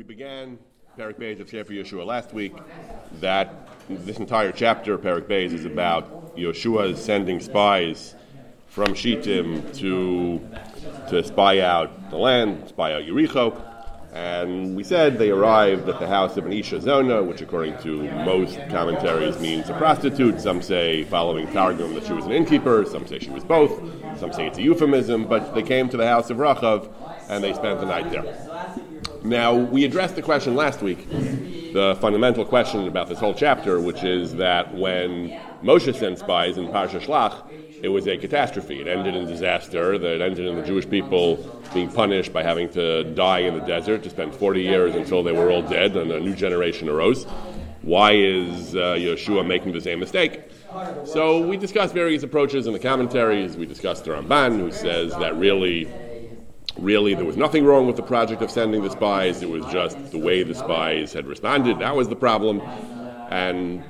[0.00, 0.58] we began
[0.98, 2.54] Perek Beis of Sefer Yehoshua last week.
[3.20, 8.14] That this entire chapter, of Perek Beis, is about Yehoshua sending spies
[8.68, 10.40] from Shittim to
[11.10, 13.62] to spy out the land, spy out Yericho.
[14.14, 18.10] And we said they arrived at the house of an Isha Zona, which according to
[18.24, 20.40] most commentaries means a prostitute.
[20.40, 22.86] Some say, following Targum, that she was an innkeeper.
[22.86, 23.78] Some say she was both.
[24.18, 25.26] Some say it's a euphemism.
[25.26, 26.90] But they came to the house of Rachav
[27.28, 28.24] and they spent the night there.
[29.22, 34.02] Now, we addressed the question last week, the fundamental question about this whole chapter, which
[34.02, 37.42] is that when Moshe sent spies in Parsha Shlach,
[37.82, 38.80] it was a catastrophe.
[38.80, 39.94] It ended in disaster.
[39.94, 41.36] It ended in the Jewish people
[41.74, 45.32] being punished by having to die in the desert to spend 40 years until they
[45.32, 47.24] were all dead and a new generation arose.
[47.82, 50.42] Why is uh, Yehoshua making the same mistake?
[51.04, 53.56] So we discussed various approaches in the commentaries.
[53.56, 55.90] We discussed the Ramban, who says that really
[56.80, 59.42] really there was nothing wrong with the project of sending the spies.
[59.42, 61.78] It was just the way the spies had responded.
[61.78, 62.60] That was the problem.
[63.30, 63.84] And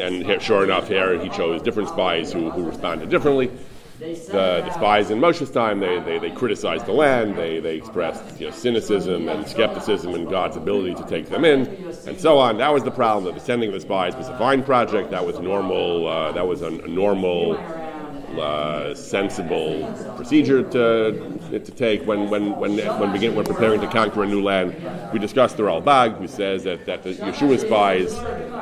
[0.00, 3.50] and sure enough, here he chose different spies who, who responded differently.
[3.98, 8.38] The, the spies in Moshe's time, they, they, they criticized the land, they, they expressed
[8.38, 11.66] you know, cynicism and skepticism in God's ability to take them in,
[12.06, 12.58] and so on.
[12.58, 13.24] That was the problem.
[13.24, 15.12] That the sending of the spies was a fine project.
[15.12, 16.06] That was normal.
[16.06, 17.56] Uh, that was a, a normal
[18.38, 24.22] uh, sensible procedure to, to take when when when when, begin, when preparing to conquer
[24.22, 24.74] a new land.
[25.12, 28.14] We discussed the Ralbag, who says that, that the Yehoshua spies,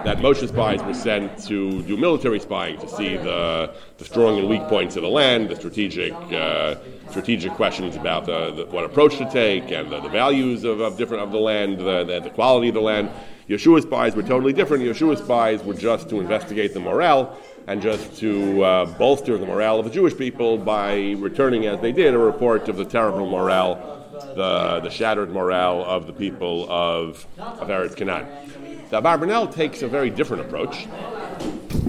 [0.04, 4.48] that Moshe spies were sent to do military spying to see the, the strong and
[4.48, 6.76] weak points of the land, the strategic uh,
[7.10, 10.96] strategic questions about the, the, what approach to take and the, the values of, of,
[10.96, 13.10] different of the land, the, the, quality of the land.
[13.48, 14.84] Yehoshua spies were totally different.
[14.84, 19.78] Yehoshua spies were just to investigate the morale and just to uh, bolster the morale
[19.78, 24.06] of the Jewish people by returning, as they did, a report of the terrible morale,
[24.34, 28.26] the, the shattered morale of the people of, of Eretz Canaan.
[28.90, 30.86] The Abarbanel takes a very different approach.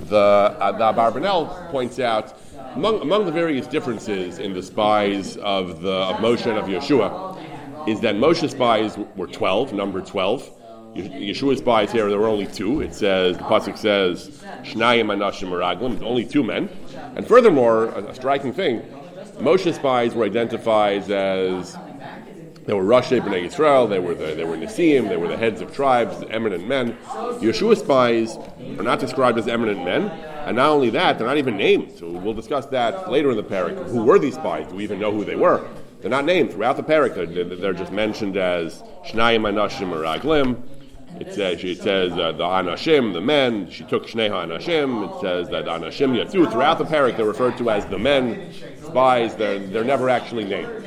[0.10, 2.38] The, uh, the Abarbanel points out
[2.76, 7.88] among, among the various differences in the spies of, the, of Moshe and of Yehoshua
[7.88, 10.50] is that Moshe's spies were 12, number 12,
[10.96, 12.82] Yehoshua's spies here, there were only two.
[12.82, 14.30] It says, the Pasuk says,
[14.64, 16.70] Shnayim Anashim Meraglim, only two men.
[17.16, 18.82] And furthermore, a, a, striking thing,
[19.40, 21.78] Moshe's spies were identified as
[22.66, 25.62] they were Rashei B'nai Yisrael, they were the, they were Nesi'im, they were the heads
[25.62, 26.98] of tribes, eminent men.
[27.04, 28.38] Yehoshua's spies
[28.80, 30.06] are not described as eminent men,
[30.46, 31.92] and not only that, they're not even named.
[31.98, 33.90] So we'll discuss that later in the parak.
[33.90, 34.68] Who were these spies?
[34.68, 35.68] Do we even know who they were?
[36.00, 37.16] They're not named throughout the parak.
[37.16, 40.62] They're, they're just mentioned as Shnayim Anashim Meraglim,
[41.20, 45.16] it says, it says uh, the Anashim, the men, she took Shneha Anashim.
[45.16, 46.52] It says that Anashim Yatzu.
[46.52, 48.52] Throughout the parak, they're referred to as the men,
[48.84, 49.36] spies.
[49.36, 50.84] They're, they're never actually named.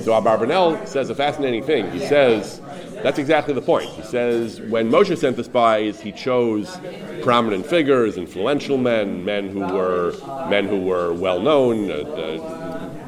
[0.00, 1.90] So Abarbanel says a fascinating thing.
[1.90, 2.60] He says,
[3.02, 3.88] that's exactly the point.
[3.90, 6.78] He says, when Moshe sent the spies, he chose
[7.22, 10.14] prominent figures, influential men, men who were,
[10.48, 12.63] men who were well known, uh, uh,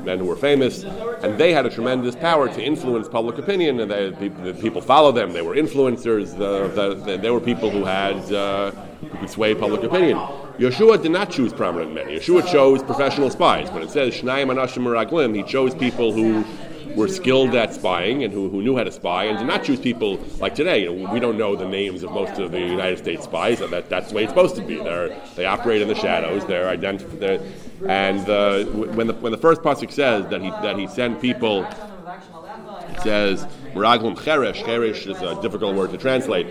[0.06, 0.84] men who were famous,
[1.22, 5.12] and they had a tremendous power to influence public opinion, and they, the, people followed
[5.12, 5.33] them.
[5.33, 6.39] They were influencers.
[6.39, 10.17] The, the, they were people who had uh, who could sway public opinion.
[10.59, 12.06] Yehoshua did not choose prominent men.
[12.06, 13.71] Yehoshua chose professional spies.
[13.71, 16.44] When it says Shnayim Anashim Meraglim, he chose people who
[16.94, 19.80] were skilled at spying and who, who knew how to spy and did not choose
[19.80, 20.82] people like today.
[20.82, 23.58] You know, we don't know the names of most of the United States spies.
[23.58, 24.76] That, that's the way it's supposed to be.
[24.76, 26.44] They're, they operate in the shadows.
[26.46, 27.42] They're identified.
[27.86, 31.64] And uh, when the when the first pasuk says that he that he sent people,
[31.64, 34.62] it says Meraglim Cheresh.
[34.62, 36.46] Cheresh is a difficult word to translate.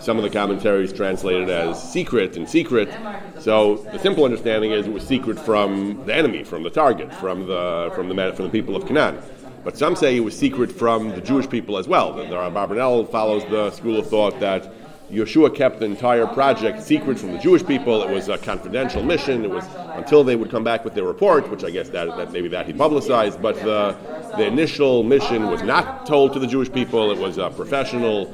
[0.00, 2.92] Some of the commentaries translate it as secret and secret.
[3.38, 7.46] So the simple understanding is it was secret from the enemy, from the target, from
[7.46, 9.22] the from the from the people of Canaan.
[9.64, 12.12] But some say it was secret from the Jewish people as well.
[12.12, 14.70] The Barbanel follows the school of thought that
[15.10, 18.02] Yehoshua kept the entire project secret from the Jewish people.
[18.02, 19.42] It was a confidential mission.
[19.44, 19.64] It was
[19.94, 22.66] until they would come back with their report, which I guess that, that maybe that
[22.66, 23.40] he publicized.
[23.40, 23.96] But the,
[24.36, 27.10] the initial mission was not told to the Jewish people.
[27.10, 28.28] It was a professional,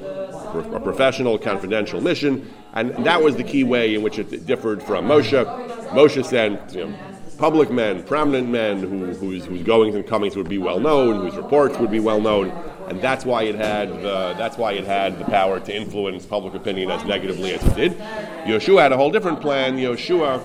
[0.75, 5.07] a professional, confidential mission, and that was the key way in which it differed from
[5.07, 5.45] Moshe.
[5.91, 6.95] Moshe sent you know,
[7.41, 11.35] public men, prominent men, who, whose, whose goings and comings would be well known, whose
[11.37, 12.51] reports would be well known,
[12.89, 16.53] and that's why it had the, that's why it had the power to influence public
[16.53, 17.99] opinion as negatively as it did.
[18.45, 19.79] Yehoshua had a whole different plan.
[19.79, 20.45] Yehoshua,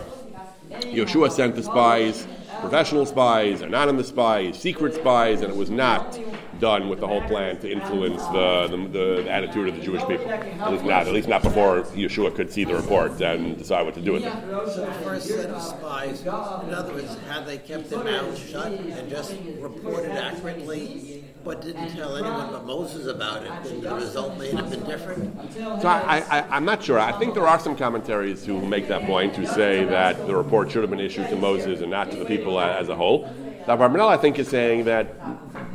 [0.70, 2.26] Yehoshua sent the spies,
[2.62, 6.18] professional spies, anonymous spies, secret spies, and it was not
[6.60, 10.30] done with the whole plan to influence the, the, the, attitude of the Jewish people.
[10.30, 13.94] At least not, at least not before Yehoshua could see the report and decide what
[13.96, 14.34] to do with it.
[14.74, 18.72] So the first set of spies, in other words, had they kept their mouths shut
[18.72, 24.38] and just reported accurately but didn't tell anyone but Moses about it, then the result
[24.40, 25.54] may have been different.
[25.54, 27.00] So I, I, I'm not sure.
[27.00, 30.72] I think there are some commentaries who make that point, who say that the report
[30.72, 33.32] should have been issued to Moses and not to the people as a whole.
[33.68, 35.16] Now, Barbanel, I think, is saying that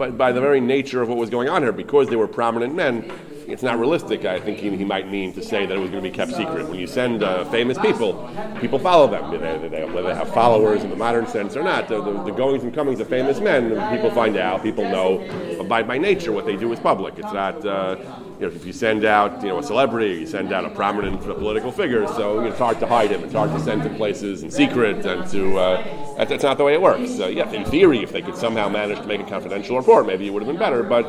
[0.01, 2.75] by, by the very nature of what was going on here, because they were prominent
[2.75, 3.09] men,
[3.47, 4.25] it's not realistic.
[4.25, 6.33] I think he, he, might mean to say that it was going to be kept
[6.33, 6.69] secret.
[6.69, 8.31] When you send uh, famous people,
[8.61, 9.31] people follow them.
[9.31, 12.31] They, they, whether they have followers in the modern sense or not, the, the, the,
[12.33, 14.63] goings and comings of famous men, people find out.
[14.63, 17.19] People know by, by nature what they do is public.
[17.19, 17.65] It's not.
[17.65, 17.97] Uh,
[18.41, 21.21] you know, if you send out, you know, a celebrity, you send out a prominent
[21.21, 23.23] political figure, so you know, it's hard to hide him.
[23.23, 26.65] It's hard to send him places in secret, and to uh, that's, that's, not the
[26.65, 27.15] way it works.
[27.15, 30.27] So, yeah, in theory, if they could somehow manage to make a confidential report, maybe
[30.27, 30.83] it would have been better.
[30.83, 31.05] But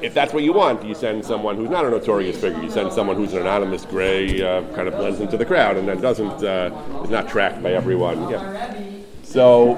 [0.00, 2.62] if that's what you want, you send someone who's not a notorious figure.
[2.62, 5.88] You send someone who's an anonymous gray, uh, kind of blends into the crowd, and
[5.88, 8.30] then doesn't uh, is not tracked by everyone.
[8.30, 8.76] Yeah.
[9.24, 9.74] So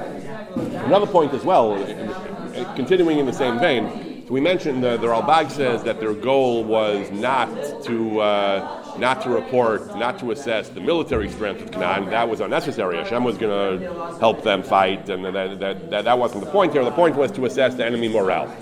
[0.56, 1.74] another point as well,
[2.74, 6.62] continuing in the same vein so we mentioned the, the Ralbag says that their goal
[6.62, 7.48] was not
[7.84, 12.10] to uh, not to report, not to assess the military strength of Canaan.
[12.10, 12.98] That was unnecessary.
[12.98, 16.74] Hashem was going to help them fight, and that, that, that, that wasn't the point
[16.74, 16.84] here.
[16.84, 18.54] The point was to assess the enemy morale.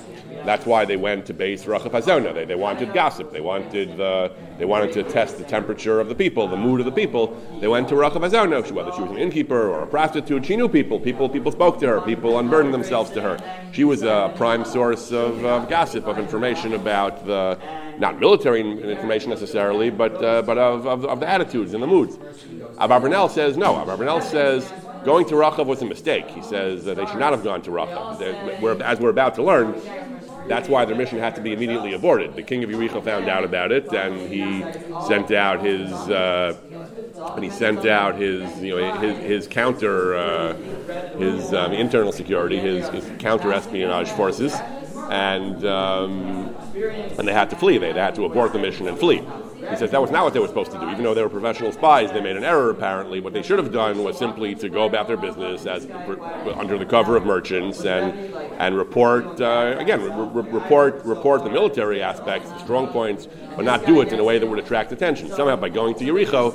[0.46, 2.32] That's why they went to base Hazona.
[2.32, 3.32] They, they wanted gossip.
[3.32, 6.86] They wanted uh, they wanted to test the temperature of the people, the mood of
[6.86, 7.36] the people.
[7.60, 10.46] They went to Rachav Hazona, whether she was an innkeeper or a prostitute.
[10.46, 10.98] She knew people.
[10.98, 12.00] People people spoke to her.
[12.00, 13.36] People unburdened themselves to her.
[13.72, 17.58] She was a prime source of uh, gossip, of information about the
[17.98, 22.16] not military information necessarily, but uh, but of, of, of, the attitudes and the moods.
[22.78, 23.76] Abarbanel says no.
[23.76, 24.70] Abba Abarbanel says
[25.04, 26.28] going to Rachav was a mistake.
[26.28, 28.20] He says they should not have gone to Rachav.
[28.82, 29.74] As we're about to learn,
[30.48, 32.34] that's why their mission had to be immediately aborted.
[32.34, 34.62] The king of Yericho found out about it, and he
[35.06, 36.56] sent out his uh,
[37.34, 40.54] and he sent out his you know his, his counter uh,
[41.18, 44.54] his um, internal security, his, his counter espionage forces,
[45.10, 46.54] and um,
[47.18, 47.78] and they had to flee.
[47.78, 49.22] They, they had to abort the mission and flee.
[49.70, 50.88] He says that was not what they were supposed to do.
[50.90, 53.20] Even though they were professional spies, they made an error apparently.
[53.20, 55.86] What they should have done was simply to go about their business as
[56.54, 62.02] under the cover of merchants and and report uh, again re- report report the military
[62.02, 65.30] aspects, the strong points, but not do it in a way that would attract attention.
[65.30, 66.52] Somehow by going to Yericho,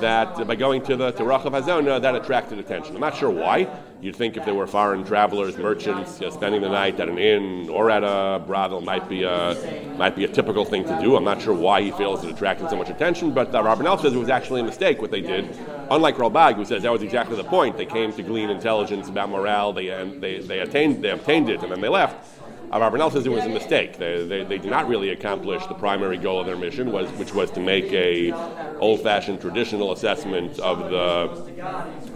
[0.00, 2.94] that by going to the to Rachav Hazona, that attracted attention.
[2.94, 3.68] I'm not sure why.
[4.00, 7.16] You'd think if there were foreign travelers, merchants, you know, spending the night at an
[7.18, 11.16] inn or at a brothel might be a might be a typical thing to do.
[11.16, 14.12] I'm not sure why he feels it attracted so much attention, but uh, Rabbanel says
[14.12, 15.56] it was actually a mistake what they did.
[15.90, 17.76] Unlike Ralbag, who says that was exactly the point.
[17.76, 19.72] They came to glean intelligence about morale.
[19.72, 22.35] They and they, they attained they obtained it and then they left.
[22.72, 23.96] Abarbanel says it was a mistake.
[23.96, 27.32] They, they, they, did not really accomplish the primary goal of their mission, was, which
[27.32, 28.32] was to make a
[28.78, 31.62] old-fashioned traditional assessment of the,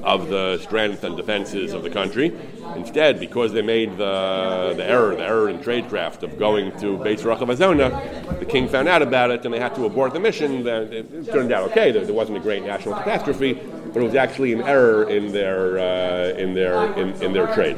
[0.02, 2.36] of the strength and defenses of the country.
[2.74, 7.20] Instead, because they made the, the error, the error in tradecraft of going to Beit
[7.20, 10.66] Rachav Azona, the king found out about it and they had to abort the mission.
[10.66, 11.92] It turned out okay.
[11.92, 16.36] There, wasn't a great national catastrophe, but it was actually an error in their, uh,
[16.36, 17.76] in their, in, in their trade.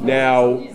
[0.00, 0.73] Now,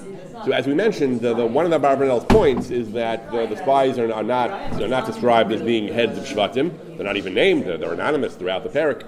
[0.49, 3.55] so as we mentioned, the, the, one of the Barbanel's points is that the, the
[3.55, 6.97] spies are, not are not described as being heads of Shvatim.
[6.97, 7.65] They're not even named.
[7.65, 9.03] They're, they're anonymous throughout the parak.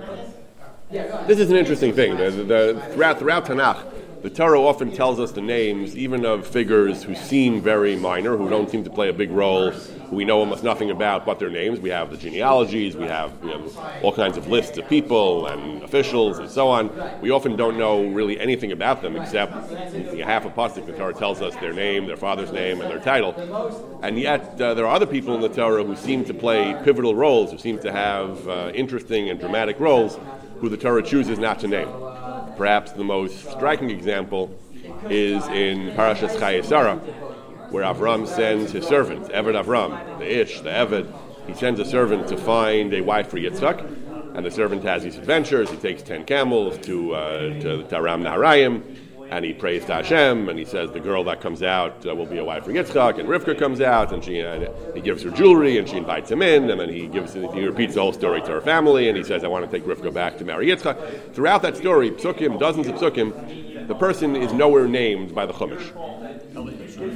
[1.25, 2.15] This is an interesting thing.
[2.15, 3.83] The, throughout throughout Tanakh,
[4.21, 8.49] the Torah often tells us the names, even of figures who seem very minor, who
[8.49, 11.49] don't seem to play a big role, who we know almost nothing about but their
[11.49, 11.79] names.
[11.79, 13.33] We have the genealogies, we have
[14.03, 16.91] all kinds of lists of people and officials and so on.
[17.21, 21.13] We often don't know really anything about them except the half a pasuk the Torah
[21.13, 23.33] tells us their name, their father's name, and their title.
[24.03, 27.15] And yet uh, there are other people in the Torah who seem to play pivotal
[27.15, 30.19] roles, who seem to have uh, interesting and dramatic roles,
[30.59, 31.89] who the Torah chooses not to name.
[32.57, 34.57] Perhaps the most striking example
[35.09, 36.97] is in Parashas Chayei Sarah,
[37.69, 41.11] where Avram sends his servant, Eved Avram, the Ish, the Eved,
[41.47, 45.17] he sends a servant to find a wife for Yitzchak, and the servant has these
[45.17, 45.69] adventures.
[45.69, 48.81] He takes ten camels to uh, to Aram Naharayim,
[49.31, 52.25] and he prays to Hashem, and he says the girl that comes out uh, will
[52.25, 55.29] be a wife for Yitzchak, and Rivka comes out, and she uh, he gives her
[55.31, 58.41] jewelry, and she invites him in, and then he gives he repeats the whole story
[58.41, 61.33] to her family, and he says, "I want to take Rivka back to marry Yitzchak."
[61.33, 65.95] Throughout that story, psukim, dozens of psukim, the person is nowhere named by the Chumash.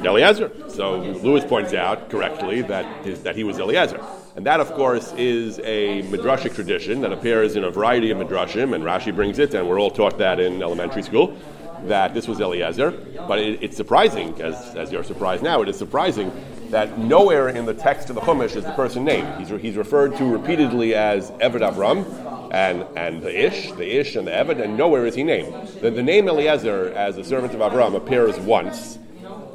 [0.05, 0.51] Eliezer.
[0.69, 3.99] So Lewis points out correctly that that he was Eliezer.
[4.37, 8.73] And that, of course, is a midrashic tradition that appears in a variety of midrashim,
[8.73, 11.37] and Rashi brings it, and we're all taught that in elementary school
[11.87, 12.91] that this was Eliezer,
[13.27, 16.31] but it, it's surprising, as, as you're surprised now, it is surprising
[16.69, 19.27] that nowhere in the text of the Chumash is the person named.
[19.39, 24.27] He's, he's referred to repeatedly as Eved Avram and, and the Ish, the Ish and
[24.27, 25.67] the Eved, and nowhere is he named.
[25.81, 28.97] The, the name Eliezer as a servant of Avram appears once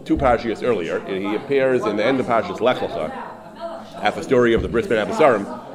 [0.05, 1.01] two parashas earlier.
[1.07, 3.11] He appears in the end of Parashas Lech Lecha
[4.03, 5.70] at the story of the Bris Bein Habesarim,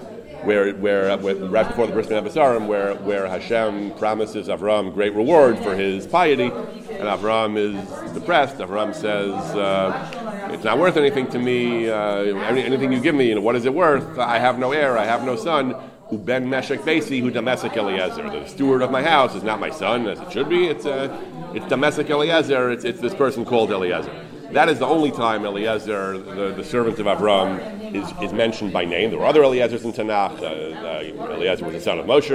[0.45, 5.13] where, where, where, right before the Bris Bein Habesarim, where, where Hashem promises Avram great
[5.13, 8.57] reward for his piety, and Avram is depressed.
[8.57, 11.89] Avram says, uh, "It's not worth anything to me.
[11.89, 14.17] Uh, anything you give me, you know, what is it worth?
[14.19, 14.97] I have no heir.
[14.97, 15.75] I have no son."
[16.09, 18.29] who ben Meshek Basi, who Damesek Eliezer.
[18.29, 20.67] The steward of my house is not my son, as it should be.
[20.67, 21.19] It's, uh,
[21.53, 22.69] it's Damesek Eliezer.
[22.69, 24.11] It's, it's this person called Eliezer.
[24.51, 28.85] That is the only time Eliezer, the, the servant of Avram, is, is mentioned by
[28.85, 29.09] name.
[29.09, 30.41] There were other Eliezers in Tanakh.
[30.41, 32.31] Uh, uh, Eliezer was the son of Moshe.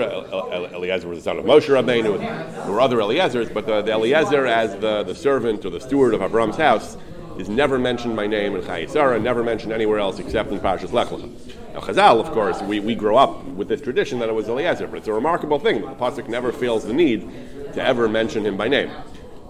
[0.74, 2.18] Eliezer was the son of Moshe Rabbeinu.
[2.18, 6.14] There were other Eliezers, but the, the Eliezer as the, the servant or the steward
[6.14, 6.96] of Avram's house
[7.38, 11.08] is never mentioned by name in Chayei never mentioned anywhere else except in Parshas Lech
[11.08, 11.30] Lecha.
[11.72, 14.88] Now, Chazal, of course, we, we grow up with this tradition that it was Eliezer,
[14.88, 15.82] but it's a remarkable thing.
[15.82, 17.30] That the Pasuk never feels the need
[17.74, 18.90] to ever mention him by name.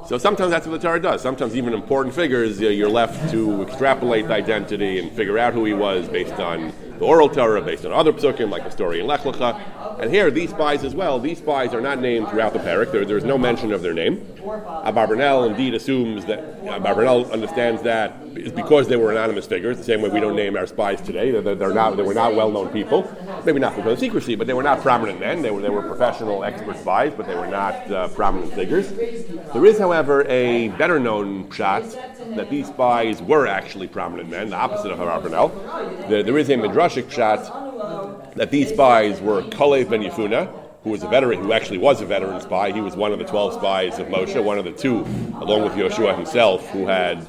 [0.06, 1.22] So sometimes that's what the Torah does.
[1.22, 5.64] Sometimes even important figures, uh, you're left to extrapolate the identity and figure out who
[5.64, 9.06] he was based on the oral Torah, based on other psukim, like the story in
[9.06, 10.00] Lech Lecha.
[10.00, 12.90] And here, these spies as well, these spies are not named throughout the parak.
[12.90, 14.18] There, there's no mention of their name.
[14.40, 20.02] Abarbanel indeed assumes that, Abarbanel understands that it's because they were anonymous figures, the same
[20.02, 21.30] way we don't name our spies today.
[21.30, 23.10] They're, they're not, they were not well-known people.
[23.46, 25.40] Maybe not because of secrecy, but they were not prominent men.
[25.42, 28.92] They were, they were professional expert spies, but they were not uh, prominent figures.
[29.52, 31.84] There is, however, a better-known shot
[32.36, 36.08] that these spies were actually prominent men, the opposite of Abarbanel.
[36.08, 40.50] There, there is a midrash Midrashic shot that these spies were Kalev ben Yefuna,
[40.82, 42.72] who was a veteran, who actually was a veteran spy.
[42.72, 45.00] He was one of the twelve spies of Moshe, one of the two,
[45.34, 47.26] along with Yoshua himself, who had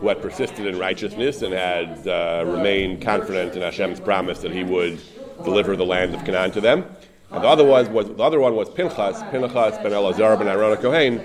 [0.00, 4.64] who had persisted in righteousness and had uh, remained confident in Hashem's promise that he
[4.64, 4.98] would
[5.44, 6.84] deliver the land of Canaan to them.
[7.30, 10.76] And the other was, was the other one was Pinchas, Pinchas ben Elazar ben Aaron
[10.78, 11.18] Kohen,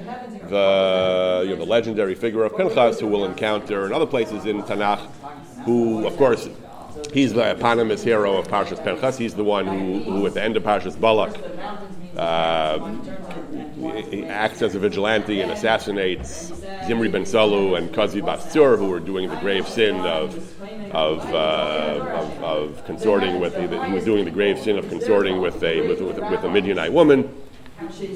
[0.50, 4.62] the you know, the legendary figure of Pinchas, who we'll encounter in other places in
[4.64, 5.00] Tanakh,
[5.64, 6.48] who of course
[7.14, 9.18] He's the eponymous hero of Parshas Pinchas.
[9.18, 11.38] He's the one who, who at the end of Parshas Balak,
[12.18, 12.96] uh,
[14.28, 16.52] acts as a vigilante and assassinates
[16.86, 20.36] Zimri ben Salu and Kozbi bas Tzur, who were doing the grave sin of
[20.94, 25.42] of, uh, of, of, consorting with the, he was doing the grave sin of consorting
[25.42, 27.42] with a with, with, with a Midianite woman.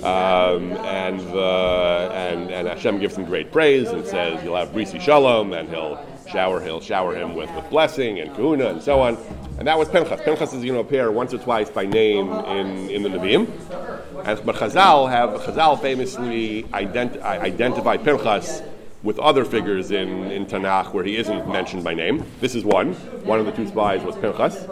[0.04, 5.02] Um, and, uh, and and Hashem gives him great praise and says you'll have brisi
[5.02, 6.00] shalom and he'll
[6.32, 9.18] shower he'll shower him with, with blessing and kahuna and so on.
[9.58, 10.22] And that was Pinchas.
[10.22, 13.99] Pinchas is going to appear once or twice by name in, in the Nevi'im.
[14.26, 18.62] And, but Chazal have Chazal famously ident- identify Pinchas
[19.02, 22.26] with other figures in, in Tanakh where he isn't mentioned by name.
[22.42, 22.94] This is one.
[23.24, 24.68] One of the two spies was Pinchas.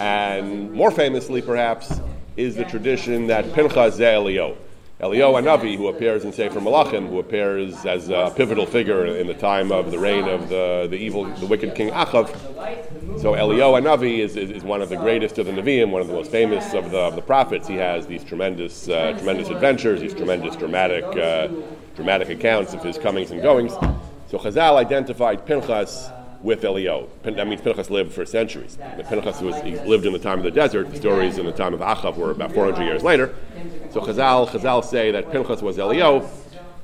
[0.00, 2.00] And more famously, perhaps,
[2.36, 4.56] is the tradition that Pinchas Ze'elio.
[5.02, 9.34] Eliyahu Navi, who appears in Sefer Malachim, who appears as a pivotal figure in the
[9.34, 12.28] time of the reign of the, the evil, the wicked king Achav.
[13.20, 16.06] So Eliyahu Navi is, is, is, one of the greatest of the Nevi'im, one of
[16.06, 17.66] the most famous of the, of the prophets.
[17.66, 21.48] He has these tremendous, uh, tremendous adventures, these tremendous dramatic, uh,
[21.96, 23.72] dramatic accounts of his comings and goings.
[24.30, 26.10] So Chazal identified Pinchas
[26.42, 27.08] with Eliyahu.
[27.22, 28.78] That means Pinchas lived for centuries.
[29.08, 30.90] Pinchas was, he lived in the time of the desert.
[30.90, 33.34] The stories in the time of Achav were about 400 years later.
[33.90, 36.28] So Chazal, Chazal say that Pinchas was Eliyahu.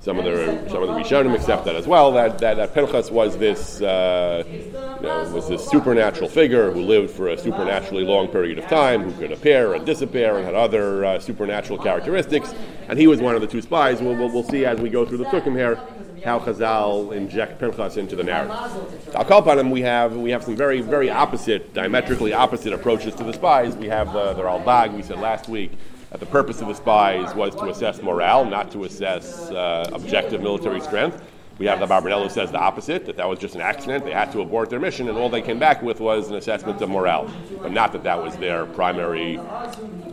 [0.00, 2.12] Some of the some of the Rishonim accept that as well.
[2.12, 7.10] That that, that Pinchas was this uh, you know, was this supernatural figure who lived
[7.10, 11.04] for a supernaturally long period of time, who could appear and disappear and had other
[11.04, 12.54] uh, supernatural characteristics.
[12.88, 14.00] And he was one of the two spies.
[14.00, 15.80] We'll, we'll, we'll see as we go through the psukim here
[16.24, 19.14] how Chazal inject Pinchas into the narrative.
[19.14, 19.70] I'll call upon him.
[19.70, 23.76] We have we have some very very opposite, diametrically opposite approaches to the spies.
[23.76, 24.94] We have uh, the Ralbag.
[24.94, 25.72] We said last week
[26.10, 30.42] that the purpose of the spies was to assess morale, not to assess uh, objective
[30.42, 31.22] military strength.
[31.58, 34.04] We have the Barbanel says the opposite, that that was just an accident.
[34.04, 36.80] They had to abort their mission, and all they came back with was an assessment
[36.80, 37.28] of morale,
[37.60, 39.40] but not that that was their primary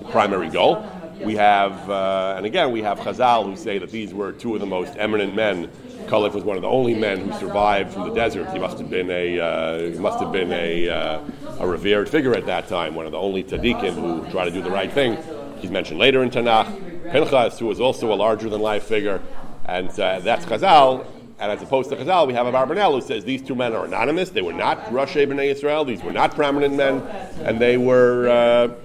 [0.09, 0.83] primary goal.
[1.23, 4.59] We have, uh, and again, we have Chazal who say that these were two of
[4.59, 5.69] the most eminent men
[6.07, 8.49] Kalev was one of the only men who survived from the desert.
[8.51, 11.21] He must have been a uh, he must have been a, uh,
[11.59, 12.95] a revered figure at that time.
[12.95, 15.17] One of the only tzaddikim who tried to do the right thing.
[15.59, 17.11] He's mentioned later in Tanakh.
[17.11, 19.21] Pinchas, who was also a larger than life figure,
[19.65, 21.05] and uh, that's Chazal.
[21.37, 23.85] And as opposed to Chazal, we have a Barbanel who says these two men are
[23.85, 24.29] anonymous.
[24.29, 25.85] They were not Rosh B'nai Israel.
[25.85, 27.01] These were not prominent men,
[27.43, 28.29] and they were.
[28.29, 28.75] Uh,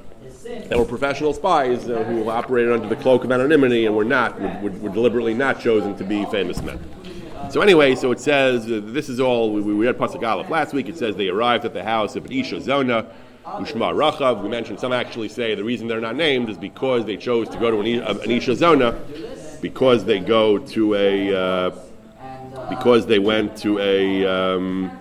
[0.68, 4.40] they were professional spies uh, who operated under the cloak of anonymity and were not,
[4.62, 6.78] were, were deliberately not chosen to be famous men.
[7.50, 10.72] So anyway, so it says uh, this is all we, we read Pasuk Aleph last
[10.72, 10.88] week.
[10.88, 13.06] It says they arrived at the house of Isha Zona,
[13.44, 14.40] Ushma Rachav.
[14.40, 17.58] We mentioned some actually say the reason they're not named is because they chose to
[17.58, 18.92] go to an, an Isha Zona
[19.60, 21.70] because they go to a uh,
[22.68, 24.96] because they went to a um,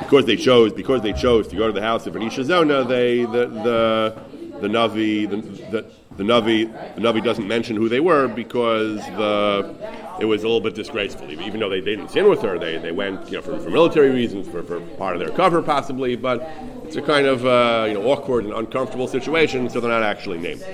[0.00, 3.24] because they chose because they chose to go to the house of Anisha Zona, they
[3.26, 4.22] the the
[4.62, 10.03] the Navi the, the the Navi the Navi doesn't mention who they were because the
[10.24, 11.30] it was a little bit disgraceful.
[11.30, 14.10] Even though they, didn't sin with her, they, they went you know for, for military
[14.10, 16.40] reasons, for, for part of their cover possibly, but
[16.84, 20.38] it's a kind of uh, you know awkward and uncomfortable situation, so they're not actually
[20.38, 20.64] named.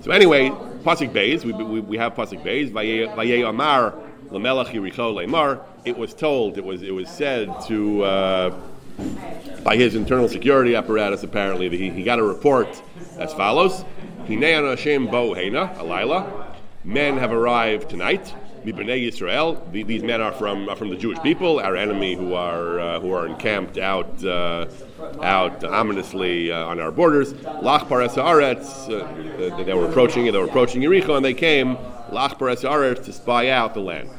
[0.00, 0.50] So anyway,
[0.82, 3.94] pasuk Beis, we, we, we have pasuk Beis, Vayei Amar
[4.30, 5.62] Lamelach Yericho Lemar.
[5.84, 8.02] It was told, it was it was said to.
[8.02, 8.60] Uh,
[9.62, 12.82] by his internal security apparatus, apparently, that he, he got a report
[13.16, 13.84] as follows:
[14.26, 16.48] Hinei Hashem bo Hena, alayla.
[16.84, 18.32] Men have arrived tonight.
[18.72, 19.58] Mibnei Yisrael.
[19.72, 23.12] These men are from are from the Jewish people, our enemy, who are uh, who
[23.12, 24.66] are encamped out uh,
[25.22, 27.32] out ominously uh, on our borders.
[27.34, 28.88] Lach pares haaretz.
[28.88, 30.24] Uh, they were approaching.
[30.24, 31.76] They were approaching Yericho, and they came
[32.10, 34.10] lach pares haaretz to spy out the land.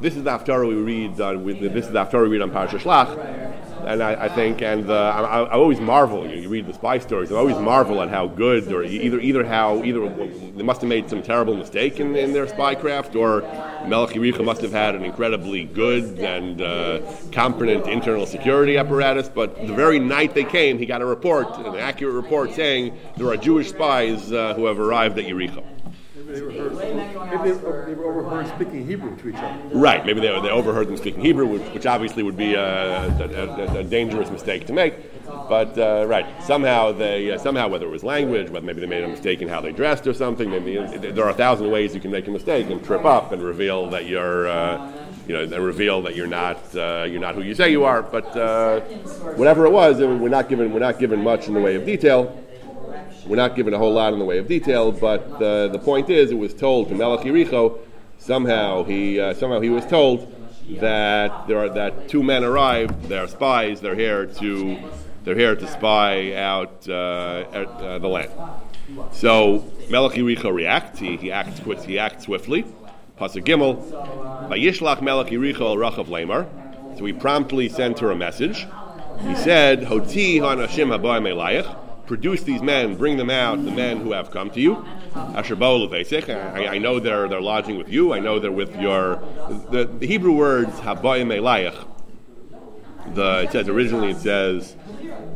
[0.00, 1.44] This is the haftarah we read on.
[1.44, 4.94] This is the haftarah we read on Parashat Shlach and I, I, think, and uh,
[4.94, 6.28] I, I, always marvel.
[6.28, 7.30] You, you, read the spy stories.
[7.32, 11.08] I always marvel at how good, or either either how either they must have made
[11.10, 13.42] some terrible mistake in, in their spycraft, or
[13.88, 17.00] Melech Yericho must have had an incredibly good and uh,
[17.32, 19.28] competent internal security apparatus.
[19.28, 23.28] But the very night they came, he got a report, an accurate report, saying there
[23.28, 25.73] are Jewish spies uh, who have arrived at Yericho
[26.34, 29.58] they were maybe they, they were overheard speaking Hebrew to each other.
[29.72, 33.78] Right, maybe they, they overheard them speaking Hebrew, which, which obviously would be a, a,
[33.78, 34.94] a, dangerous mistake to make.
[35.24, 39.04] But uh, right, somehow they uh, somehow whether it was language, whether maybe they made
[39.04, 40.50] a mistake in how they dressed or something.
[40.50, 43.42] Maybe there are a thousand ways you can make a mistake and trip up and
[43.42, 44.48] reveal that you're.
[44.48, 44.92] Uh,
[45.26, 48.02] you know, and reveal that you're not uh, you're not who you say you are.
[48.02, 48.80] But uh,
[49.36, 52.43] whatever it was, we're not given we're not given much in the way of detail.
[53.26, 56.10] We're not given a whole lot in the way of detail, but uh, the point
[56.10, 57.78] is, it was told to Melech Yericho.
[58.18, 60.32] Somehow he uh, somehow he was told
[60.80, 63.04] that there are that two men arrived.
[63.08, 63.80] They're spies.
[63.80, 64.78] They're here to
[65.24, 68.30] they're here to spy out uh, at, uh, the land.
[69.12, 70.98] So Melech Yericho reacts.
[70.98, 71.80] He, he acts quick.
[71.82, 72.64] he acts swiftly.
[73.18, 73.82] Pasuk Gimel.
[74.50, 76.46] Vayishlach Melech Yericho Rachav Lamar.
[76.98, 78.66] So he promptly sent her a message.
[79.22, 84.12] He said, "Hoti hanashim habayim elayich." Produce these men, bring them out, the men who
[84.12, 84.84] have come to you.
[85.14, 88.12] Asher I, I know they're they're lodging with you.
[88.12, 89.16] I know they're with your
[89.70, 91.88] the, the Hebrew words habayim elayich.
[93.14, 94.76] The it says originally it says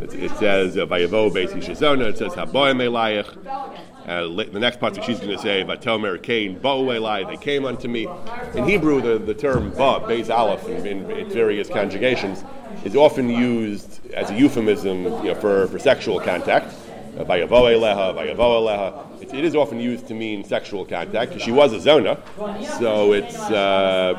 [0.00, 2.08] it, it says uh, vayavo shizona.
[2.08, 3.78] It says habayim elayich.
[4.08, 7.88] Uh, the next part that she's going to say, "Vatomer Cain Bo'elai," they came unto
[7.88, 8.08] me.
[8.54, 12.42] In Hebrew, the, the term "ba" beis aleph in, in, in various conjugations
[12.84, 16.74] is often used as a euphemism you know, for, for sexual contact.
[17.18, 17.24] Uh,
[19.20, 22.20] it, it is often used to mean sexual contact because she was a zona.
[22.78, 24.14] So it's uh,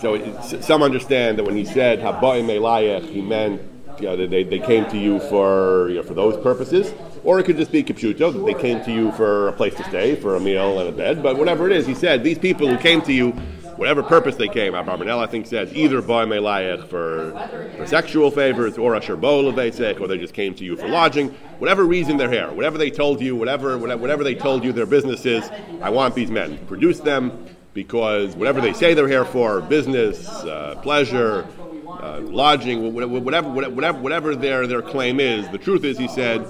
[0.00, 3.62] so some understand that when he said habayim he meant
[3.98, 6.92] you know, they, they came to you for you know, for those purposes.
[7.22, 9.84] Or it could just be kipshuto, that they came to you for a place to
[9.84, 11.22] stay, for a meal and a bed.
[11.22, 13.34] But whatever it is, he said, these people who came to you
[13.80, 14.74] whatever purpose they came.
[14.74, 17.32] Abarbanel, I think, says either boy melayech for,
[17.78, 21.30] for sexual favors, or asher or they just came to you for lodging.
[21.58, 25.24] Whatever reason they're here, whatever they told you, whatever, whatever they told you their business
[25.24, 25.48] is,
[25.80, 26.58] I want these men.
[26.66, 31.46] Produce them because whatever they say they're here for, business, uh, pleasure,
[31.88, 36.44] uh, lodging, whatever, whatever, whatever their, their claim is, the truth is, he said,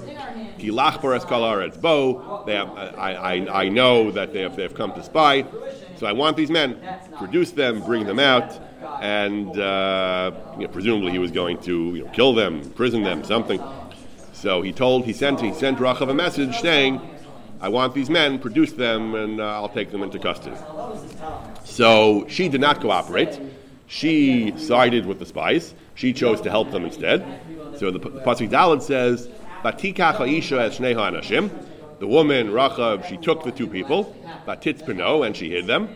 [0.69, 2.43] bo.
[2.45, 5.45] They have, I, I, I know that they have, they have come to spy.
[5.97, 6.79] So I want these men,
[7.17, 8.59] produce them, bring them out,
[9.01, 13.23] and uh, you know, presumably he was going to you know, kill them, imprison them,
[13.23, 13.61] something.
[14.33, 16.99] So he told, he sent, he sent Rachav a message saying,
[17.59, 20.57] I want these men, produce them, and uh, I'll take them into custody.
[21.63, 23.39] So she did not cooperate.
[23.85, 25.75] She sided with the spies.
[25.93, 27.23] She chose to help them instead.
[27.77, 29.29] So the, the Pasuk Dalet says,
[29.63, 31.49] "Batikach ha'isha es shnei ha'anashim."
[31.99, 34.15] The woman, Rachav, she took the two people,
[34.47, 35.95] Batitzpino, and she hid them.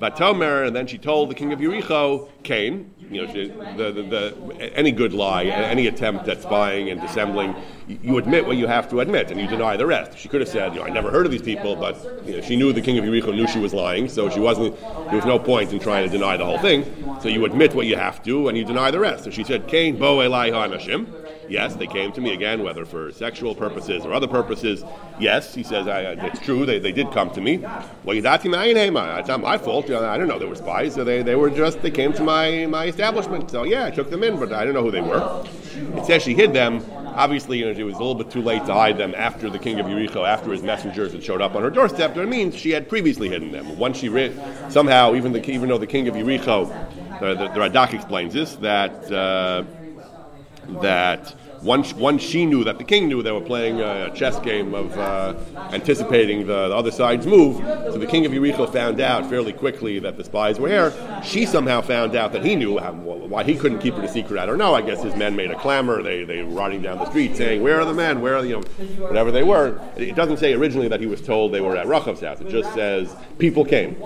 [0.00, 4.76] Vatomer, and then she told the king of Yericho, Cain, you know, the, the, the,
[4.76, 7.54] any good lie, any attempt at spying and dissembling,
[7.86, 10.18] you admit what you have to admit, and you deny the rest.
[10.18, 12.42] She could have said, you know, I never heard of these people, but you know,
[12.42, 14.78] she knew the king of Yericho knew she was lying, so she wasn't.
[14.80, 16.84] There was no point in trying to deny the whole thing.
[17.20, 19.24] So you admit what you have to, and you deny the rest.
[19.24, 21.06] So she said, Cain bo elai hanashim.
[21.46, 24.82] Yes, they came to me again, whether for sexual purposes or other purposes.
[25.20, 27.58] Yes, he says, I, it's true, they, they did come to me.
[27.58, 29.90] Well, it's not my fault.
[29.90, 30.94] I don't know they were spies.
[30.94, 32.33] So they, they were just, they came to my,
[32.66, 33.50] my establishment.
[33.50, 35.44] So yeah, I took them in, but I don't know who they were.
[35.96, 36.84] It says she hid them.
[37.16, 39.58] Obviously, you know, it was a little bit too late to hide them after the
[39.58, 42.16] king of Yericho, after his messengers had showed up on her doorstep.
[42.16, 43.78] It means she had previously hidden them.
[43.78, 44.08] Once she
[44.68, 46.68] somehow, even the even though the king of Yericho,
[47.20, 49.64] the, the, the Radak explains this that uh,
[50.80, 54.74] that once, once she knew that the king knew they were playing a chess game
[54.74, 55.34] of uh,
[55.72, 59.98] anticipating the, the, other side's move, so the king of Yericho found out fairly quickly
[59.98, 60.92] that the spies were here.
[61.24, 64.38] She somehow found out that he knew why he couldn't keep it a secret.
[64.38, 64.74] I don't know.
[64.74, 66.02] I guess his men made a clamor.
[66.02, 68.20] They they were riding down the street saying, "Where are the men?
[68.20, 68.62] Where are the you know
[69.06, 72.20] whatever they were?" It doesn't say originally that he was told they were at Rachav's
[72.20, 72.40] house.
[72.40, 73.96] It just says people came.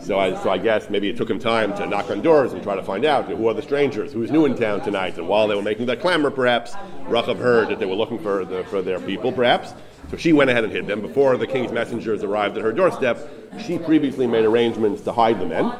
[0.00, 2.62] So I, so I guess maybe it took him time to knock on doors and
[2.62, 5.16] try to find out who are the strangers, who's new in town tonight.
[5.16, 6.72] And while they were making that clamor, perhaps
[7.04, 9.74] Rachav heard that they were looking for, the, for their people, perhaps.
[10.10, 11.00] So she went ahead and hid them.
[11.00, 13.18] Before the king's messengers arrived at her doorstep,
[13.60, 15.72] she previously made arrangements to hide the men.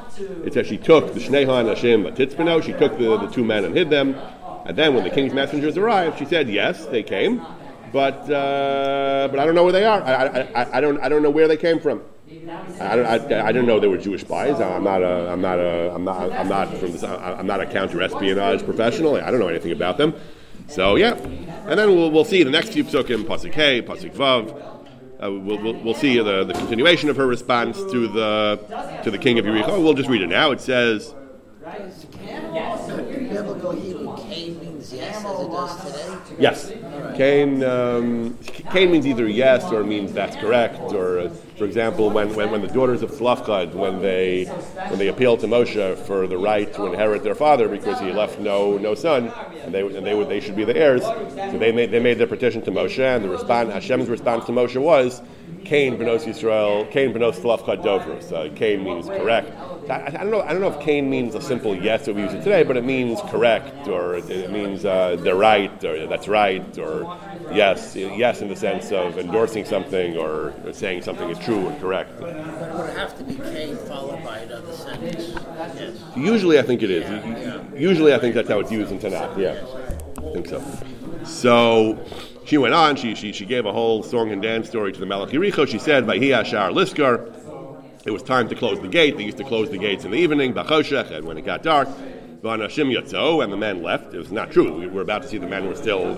[0.44, 3.76] It says she took the Shnehan Hashem Titzpino, she took the, the two men and
[3.76, 4.16] hid them.
[4.64, 7.40] And then when the king's messengers arrived, she said, yes, they came,
[7.92, 10.02] but, uh, but I don't know where they are.
[10.02, 12.02] I, I, I, I, don't, I don't know where they came from.
[12.80, 14.60] I don't, I, I don't know they were Jewish spies.
[14.60, 17.66] I'm not a, I'm not a, I'm not, I'm not from this, I'm not a
[17.66, 19.14] counter espionage professional.
[19.14, 20.12] I don't know anything about them.
[20.68, 24.50] So yeah, and then we'll, we'll see the next few psukim, pasuk Hey, pasuk Vav.
[25.22, 29.18] Uh, we'll, we'll, we'll, see the, the continuation of her response to the to the
[29.18, 29.82] king of Yericho.
[29.82, 30.50] We'll just read it now.
[30.50, 31.14] It says.
[36.38, 36.72] Yes,
[37.16, 37.62] Cain.
[37.62, 38.38] Um,
[38.72, 42.68] Cain means either yes or means that's correct, or for example, when, when, when the
[42.68, 44.44] daughters of Tzlafchad, when they
[44.88, 48.38] when they appealed to Moshe for the right to inherit their father because he left
[48.38, 51.72] no no son, and they and they would they should be the heirs, so they
[51.72, 55.22] made they made their petition to Moshe, and the response Hashem's response to Moshe was,
[55.66, 58.22] Cain benos Yisrael, Cain benos Tzlafchad Dover.
[58.22, 59.50] So Cain means correct.
[59.90, 60.40] I, I, don't know.
[60.42, 62.76] I don't know if Cain means a simple yes that we use it today, but
[62.76, 67.18] it means correct, or it means uh, they're right, or that's right, or
[67.52, 72.12] yes, yes in the sense of endorsing something or saying something is true and correct.
[72.20, 75.34] But it would have to be Cain followed by another sentence.
[75.74, 76.02] Yes.
[76.16, 77.02] Usually, I think it is.
[77.04, 77.62] Yeah.
[77.76, 79.36] Usually, I think that's how it's used in Tanakh.
[79.36, 79.64] Yeah,
[80.18, 80.62] I think so.
[81.24, 81.98] So
[82.46, 82.96] she went on.
[82.96, 85.66] She, she, she gave a whole song and dance story to the Melech Yericho.
[85.68, 87.32] She said, "Vayhi Ashar Liskar."
[88.04, 89.16] It was time to close the gate.
[89.16, 91.88] They used to close the gates in the evening, Bachoshech, and when it got dark,
[92.40, 94.14] Vanashim Yatzo, and the men left.
[94.14, 94.78] It was not true.
[94.78, 96.14] We were about to see the men were still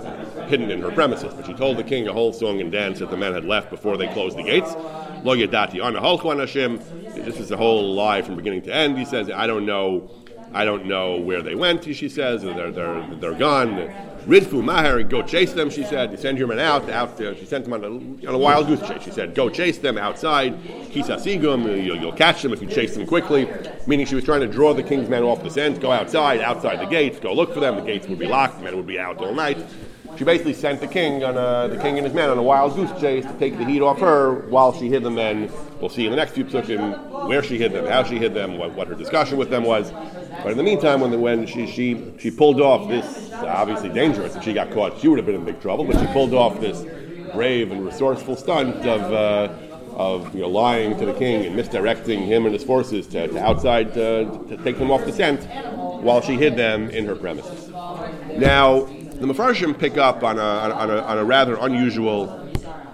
[0.48, 3.10] hidden in her premises, but she told the king a whole song and dance that
[3.10, 4.74] the men had left before they closed the gates.
[5.24, 8.98] Lo Yadati Anahol This is a whole lie from beginning to end.
[8.98, 10.10] He says, I don't know
[10.52, 13.90] I don't know where they went, she says, they're, they're, they're gone.
[14.28, 16.18] Ridfu Maher, go chase them, she said.
[16.20, 16.90] Send your men out.
[16.90, 19.02] out uh, she sent them on a, on a wild goose chase.
[19.02, 20.54] She said, go chase them outside.
[20.90, 23.48] Kisa sigum, you'll, you'll catch them if you chase them quickly.
[23.86, 25.80] Meaning she was trying to draw the king's men off the scent.
[25.80, 27.76] Go outside, outside the gates, go look for them.
[27.76, 29.64] The gates would be locked, the men would be out all night.
[30.18, 32.74] She basically sent the king on a, the king and his men on a wild
[32.74, 35.50] goose chase to take the heat off her while she hid the men.
[35.80, 38.58] We'll see in the next few psukim where she hid them, how she hid them,
[38.58, 39.92] what, what her discussion with them was.
[40.42, 44.36] But in the meantime, when, the, when she, she, she pulled off this, obviously dangerous,
[44.36, 46.60] if she got caught, she would have been in big trouble, but she pulled off
[46.60, 46.84] this
[47.34, 49.52] brave and resourceful stunt of, uh,
[49.94, 53.38] of you know, lying to the king and misdirecting him and his forces to, to
[53.44, 55.44] outside to, to take them off the scent
[56.02, 57.68] while she hid them in her premises.
[58.36, 62.48] Now, the Mefarshim pick up on a, on a, on a rather unusual,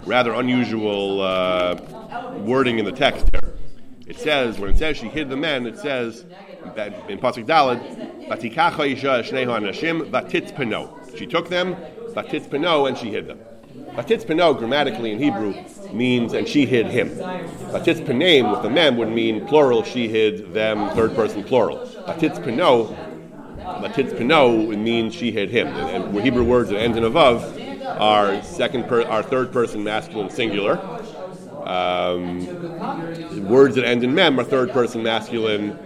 [0.06, 1.76] rather unusual uh,
[2.38, 3.28] wording in the text.
[4.06, 6.24] It says, when it says she hid the men, it says
[7.08, 7.80] in Pasuk Dalad.
[11.16, 11.76] She took them,
[12.14, 13.38] Vatitz Peno, and she hid them.
[13.94, 15.54] Vatitz Peno, grammatically in Hebrew,
[15.92, 17.10] means and she hid him.
[17.10, 21.78] Penaim, with the mem, would mean plural, she hid them, third person plural.
[22.06, 22.96] Vatitz Peno,
[23.58, 25.68] Vatitz Peno, means she hid him.
[25.68, 27.42] And, Hebrew words that end in above
[27.84, 30.80] are second per, are third person masculine singular.
[31.64, 32.46] Um,
[33.48, 35.78] words that end in mem are third person masculine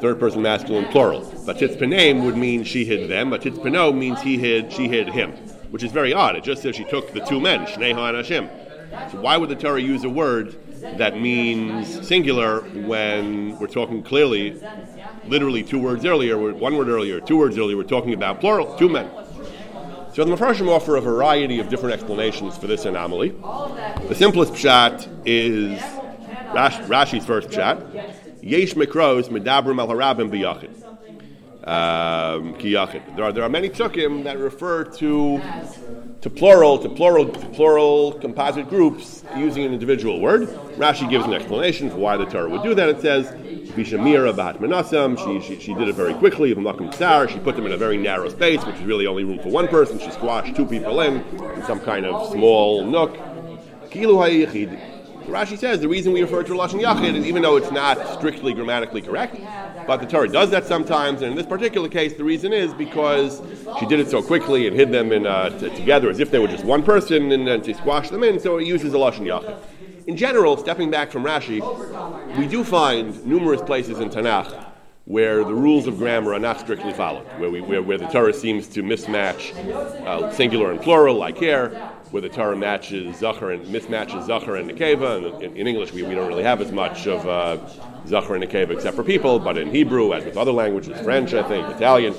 [0.00, 1.20] third person masculine plural.
[1.44, 5.32] But Titzpanem would mean she hid them, but Titzpano means he hid, she hid him,
[5.70, 6.36] which is very odd.
[6.36, 8.48] It just says she took the two men, Shneha and Hashem.
[9.12, 10.56] So why would the Torah use a word
[10.96, 14.60] that means singular when we're talking clearly,
[15.26, 18.88] literally two words earlier, one word earlier, two words earlier, we're talking about plural, two
[18.88, 19.10] men.
[20.14, 23.30] So the Mepharshim offer a variety of different explanations for this anomaly.
[24.08, 25.80] The simplest pshat is
[26.52, 30.72] Rashi's first pshat, Yesh mikros medabrim al harabim biyachid.
[31.68, 32.54] Um,
[33.14, 35.38] there are there are many psukim that refer to
[36.22, 40.48] to plural to plural to plural composite groups using an individual word.
[40.78, 42.88] Rashi gives an explanation for why the Torah would do that.
[42.88, 43.26] It says
[43.76, 44.56] Bishamira Bat.
[45.44, 46.48] She, she, did it very quickly.
[46.54, 49.68] She put them in a very narrow space, which is really only room for one
[49.68, 49.98] person.
[49.98, 51.16] She squashed two people in
[51.54, 53.14] in some kind of small nook.
[55.28, 58.54] Rashi says the reason we refer to Lashon Yachid is even though it's not strictly
[58.54, 59.36] grammatically correct,
[59.86, 63.42] but the Torah does that sometimes, and in this particular case, the reason is because
[63.78, 66.38] she did it so quickly and hid them in, uh, t- together as if they
[66.38, 69.26] were just one person, and then she squashed them in, so it uses a Lashon
[69.26, 69.56] Yachid.
[70.06, 71.60] In general, stepping back from Rashi,
[72.38, 74.66] we do find numerous places in Tanakh
[75.08, 78.32] where the rules of grammar are not strictly followed, where, we, where, where the Torah
[78.32, 79.56] seems to mismatch
[80.06, 84.70] uh, singular and plural, like here, where the Torah matches Zachar and mismatches Zachar and
[84.70, 85.16] Nekeva.
[85.16, 87.58] And in, in English, we, we don't really have as much of uh,
[88.06, 91.46] Zachar and Nekeva except for people, but in Hebrew, as with other languages, French, I
[91.46, 92.14] think, Italian,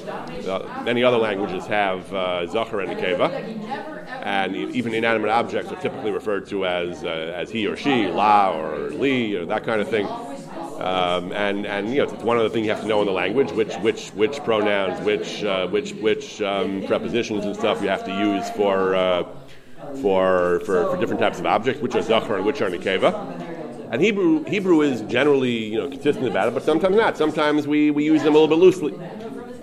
[0.47, 3.29] uh, many other languages have uh, Zachar and Nekeva.
[4.23, 8.55] And even inanimate objects are typically referred to as, uh, as he or she, la
[8.55, 10.07] or li, or that kind of thing.
[10.79, 13.11] Um, and and you know it's one other thing you have to know in the
[13.11, 18.05] language which which which pronouns which uh, which which um, prepositions and stuff you have
[18.05, 19.23] to use for uh,
[20.01, 23.47] for, for for different types of objects which are zachar and which are nekeva.
[23.91, 27.17] And Hebrew Hebrew is generally you know consistent about it, but sometimes not.
[27.17, 28.93] Sometimes we, we use them a little bit loosely.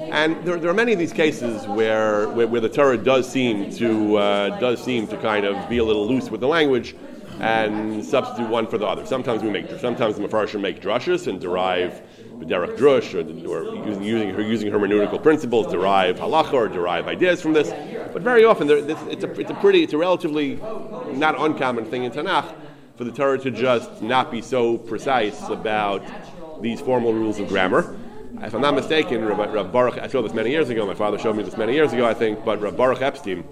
[0.01, 3.71] And there, there are many of these cases where, where, where the Torah does seem
[3.73, 6.95] to uh, does seem to kind of be a little loose with the language
[7.41, 9.05] and substitute one for the other.
[9.07, 12.01] Sometimes we make sometimes the Mepharshim make drushes and derive
[12.45, 17.53] derech drush or, or using, using, using hermeneutical principles derive halacha or derive ideas from
[17.53, 17.71] this.
[18.13, 20.57] But very often there, this, it's, a, it's a pretty it's a relatively
[21.13, 22.55] not uncommon thing in Tanakh
[22.97, 26.03] for the Torah to just not be so precise about
[26.63, 27.97] these formal rules of grammar.
[28.43, 31.19] If I'm not mistaken, Rav, Rav Baruch, I saw this many years ago, my father
[31.19, 33.45] showed me this many years ago, I think, but Rav Baruch Epstein,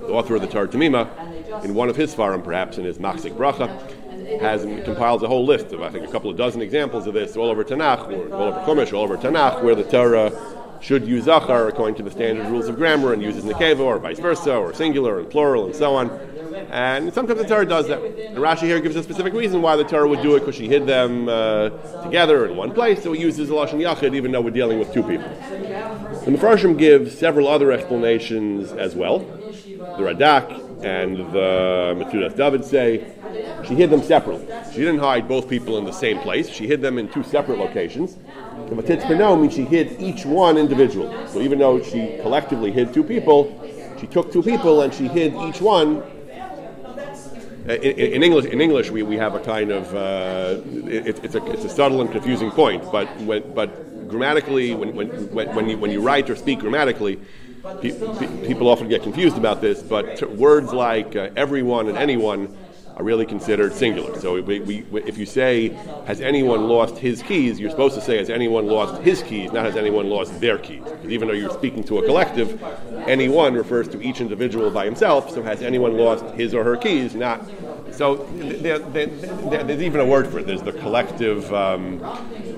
[0.00, 3.36] the author of the Torah Temimah, in one of his farim, perhaps in his Machzik
[3.36, 3.68] Bracha,
[4.38, 7.36] has compiles a whole list of, I think, a couple of dozen examples of this
[7.36, 10.30] all over Tanakh, or all over Chumash, all over Tanakh, where the Torah
[10.80, 14.18] should use Zachar according to the standard rules of grammar and uses Nekeva, or vice
[14.18, 16.10] versa, or singular and plural, and so on.
[16.70, 18.02] And sometimes the Torah does that.
[18.02, 20.68] And Rashi here gives a specific reason why the Torah would do it, because she
[20.68, 21.70] hid them uh,
[22.02, 24.92] together in one place, so it uses the Lashon Yachid, even though we're dealing with
[24.92, 25.28] two people.
[26.24, 29.18] The Mepharshim give several other explanations as well.
[29.18, 33.04] The Radak and the Metzudas David say
[33.66, 34.46] she hid them separately.
[34.72, 36.48] She didn't hide both people in the same place.
[36.48, 38.16] She hid them in two separate locations.
[38.68, 41.16] The Matitz means she hid each one individually.
[41.28, 43.56] So even though she collectively hid two people,
[44.00, 46.02] she took two people and she hid each one
[47.68, 51.44] in, in, English, in English, we, we have a kind of uh, it, it's a
[51.52, 52.90] it's a subtle and confusing point.
[52.90, 55.08] But when, but grammatically, when when
[55.54, 57.20] when you when you write or speak grammatically,
[57.80, 59.82] pe- pe- people often get confused about this.
[59.82, 62.56] But words like uh, everyone and anyone
[62.96, 64.18] are really considered singular.
[64.20, 65.68] So we, we, if you say,
[66.06, 69.64] has anyone lost his keys, you're supposed to say, has anyone lost his keys, not
[69.64, 70.82] has anyone lost their keys.
[70.84, 72.62] Because even though you're speaking to a collective,
[73.06, 77.14] anyone refers to each individual by himself, so has anyone lost his or her keys,
[77.14, 77.42] not.
[77.92, 80.46] So there, there, there, there's even a word for it.
[80.46, 81.98] There's the collective, um,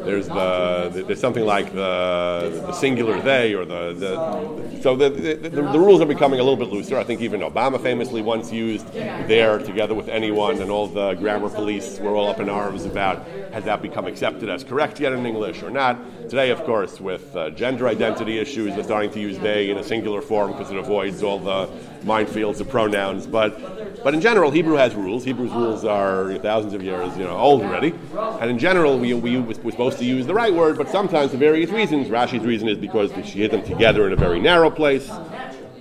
[0.04, 5.34] there's the, there's something like the, the singular they, or the, the so the, the,
[5.34, 6.98] the, the rules are becoming a little bit looser.
[6.98, 11.48] I think even Obama famously once used there together with anyone, and all the grammar
[11.48, 15.26] police were all up in arms about has that become accepted as correct yet in
[15.26, 15.98] English or not.
[16.22, 19.84] Today, of course, with uh, gender identity issues, they're starting to use they in a
[19.84, 21.68] singular form because it avoids all the
[22.02, 23.26] minefields of pronouns.
[23.26, 25.21] But, but in general, Hebrew has rules.
[25.24, 27.94] Hebrew's rules are thousands of years you know, old already.
[28.14, 31.36] And in general, we, we were supposed to use the right word, but sometimes for
[31.36, 32.08] various reasons.
[32.08, 35.10] Rashi's reason is because she hid them together in a very narrow place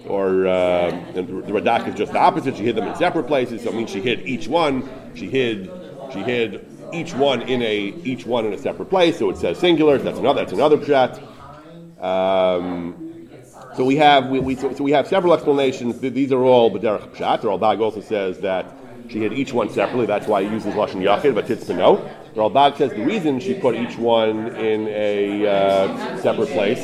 [0.07, 2.57] or uh, the Radak is just the opposite.
[2.57, 4.89] She hid them in separate places, so it means she hid each one.
[5.15, 5.71] She hid,
[6.11, 9.19] she hid each one in a each one in a separate place.
[9.19, 9.97] So it says singular.
[9.97, 10.41] That's another.
[10.41, 11.21] That's another pshat.
[12.03, 13.29] Um,
[13.75, 15.99] so we have we, we so, so, we have several explanations.
[15.99, 17.41] These are all b'derech pshat.
[17.41, 18.75] The Ralbag also says that
[19.11, 20.05] she hid each one separately.
[20.05, 22.09] That's why he uses lashon yachid, but tits to know.
[22.35, 26.79] Ralbag says the reason she put each one in a uh, separate place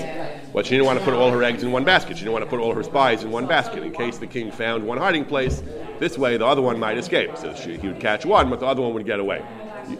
[0.58, 2.18] but she didn't want to put all her eggs in one basket.
[2.18, 4.52] She didn't want to put all her spies in one basket in case the king
[4.52, 5.62] found one hiding place.
[6.00, 7.38] This way, the other one might escape.
[7.38, 9.46] So she, he would catch one, but the other one would get away.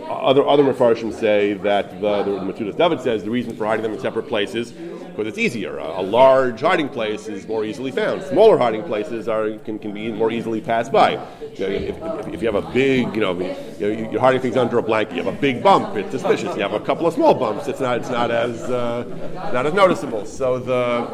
[0.10, 3.94] Other other Mepharshim say that the, the, the David says the reason for hiding them
[3.94, 4.74] in separate places
[5.18, 5.78] because it's easier.
[5.78, 8.22] A, a, large hiding place is more easily found.
[8.22, 11.14] Smaller hiding places are can, can be more easily passed by.
[11.14, 13.34] You know, if, if, if, you have a big, you know,
[13.80, 16.56] you you're hiding things under a blanket, you have a big bump, it's suspicious.
[16.56, 19.06] You have a couple of small bumps, it's not it's not as uh,
[19.52, 20.24] not as noticeable.
[20.28, 21.08] So the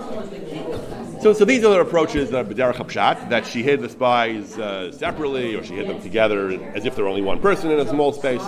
[1.24, 4.92] So, so these are the approaches uh, B'derech Hapshat, that she hid the spies uh,
[4.92, 8.12] separately, or she hid them together as if they're only one person in a small
[8.12, 8.42] space.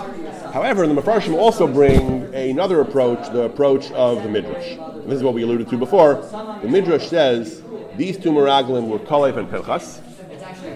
[0.52, 4.72] However, the Mefarshim also bring another approach, the approach of the Midrash.
[4.72, 6.16] And this is what we alluded to before.
[6.60, 7.62] The Midrash says
[7.96, 10.02] these two Meraglim were Kalev and Pinchas.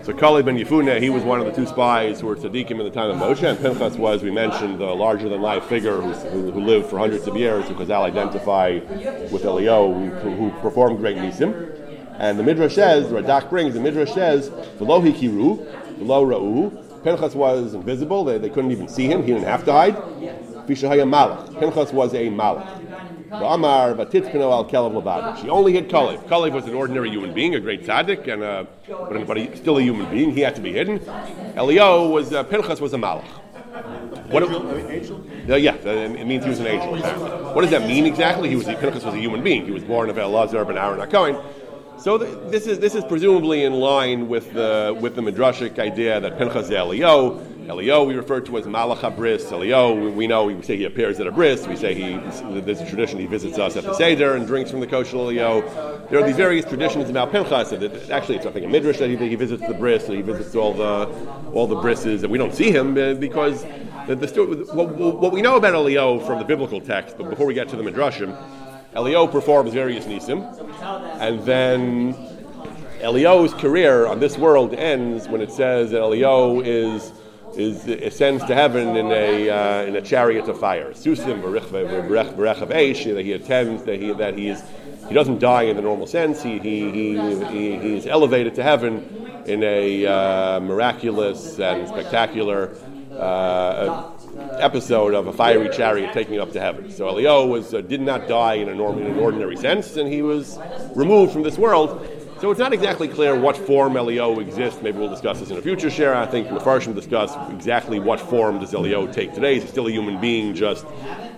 [0.03, 2.79] So Kalev ben Yefune, he was one of the two spies who were tzaddikim in
[2.79, 6.13] the time of Moshe, and Pinchas was, we mentioned, the larger-than-life figure who,
[6.51, 8.81] who, lived for hundreds of years, who Chazal identify
[9.31, 11.77] with Eliyahu, who, who performed great nisim.
[12.21, 15.67] And the Midrash says, the Radak brings, the Midrash says, V'lo hikiru,
[15.99, 19.73] v'lo ra'u, Pinchas was invisible, they, they couldn't even see him, he didn't have to
[19.73, 19.97] hide.
[19.97, 22.77] V'shahaya malach, Pinchas was a malach.
[23.33, 25.41] Amar al Kalev.
[25.41, 26.23] She only hid Kalev.
[26.29, 29.79] Kalev was an ordinary human being, a great tzaddik, and uh, but, but he, still
[29.79, 30.33] a human being.
[30.33, 31.01] He had to be hidden.
[31.57, 33.25] Elio was uh, Pinchas was a malach.
[34.31, 34.69] What angel?
[34.69, 35.27] I mean, angel?
[35.49, 36.97] Uh, yeah, it means he was an angel.
[37.55, 38.49] What does that mean exactly?
[38.49, 39.65] He was Pinchas was a human being.
[39.65, 41.43] He was born of Elazar ben Aaron HaKohen.
[42.01, 46.19] So the, this is this is presumably in line with the with the midrashic idea
[46.19, 49.53] that Pinchas Elio, Elio we refer to as Malach Bris.
[49.53, 51.67] Elio we, we, know we say he appears at a bris.
[51.67, 52.17] We say he
[52.61, 55.61] there's a tradition he visits us at the seder and drinks from the kosher Elio.
[56.09, 57.69] There are these various traditions about Pinchas.
[57.69, 60.23] That actually, it's I think a midrash that he, he visits the bris and he
[60.23, 61.05] visits all the
[61.53, 63.65] all the brises, and we don't see him uh, because
[64.07, 67.19] the, the what, what, we know about Elio from the biblical text.
[67.19, 68.35] But before we get to the midrashim.
[68.95, 70.43] Elio performs various nisim,
[71.21, 72.15] and then
[73.01, 77.13] Elio's career on this world ends when it says that Elio is
[77.57, 80.91] is ascends to heaven in a uh, in a chariot of fire.
[80.93, 84.63] Susim berech of eish that he attends that he that he is
[85.09, 86.43] he doesn't die in the normal sense.
[86.43, 92.77] He he he, he, he is elevated to heaven in a uh, miraculous and spectacular.
[93.13, 96.91] Uh, episode of a fiery chariot taking it up to heaven.
[96.91, 100.13] So Elio was uh, did not die in, a norm, in an ordinary sense, and
[100.13, 100.59] he was
[100.95, 102.07] removed from this world.
[102.41, 104.81] So it's not exactly clear what form Elio exists.
[104.81, 106.15] Maybe we'll discuss this in a future share.
[106.15, 109.57] I think Mefarshim discuss exactly what form does Elio take today.
[109.57, 110.87] Is he still a human being, just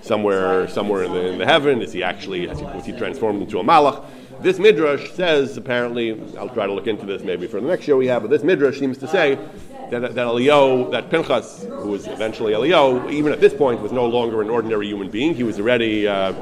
[0.01, 1.83] somewhere, somewhere in the, in the heaven?
[1.83, 4.05] Is he actually has he, was he transformed into a malach?
[4.43, 6.21] This midrash says apparently.
[6.39, 8.23] I'll try to look into this maybe for the next show we have.
[8.23, 9.41] But this midrash seems to say
[9.93, 14.07] that, that Elio, that Pinchas, who was eventually Elio, even at this point was no
[14.07, 15.35] longer an ordinary human being.
[15.35, 16.33] He was already uh,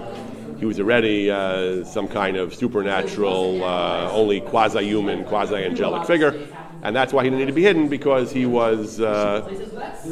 [0.58, 6.46] he was already uh, some kind of supernatural, uh, only quasi-human, quasi-angelic figure,
[6.82, 9.46] and that's why he didn't need to be hidden because he was uh,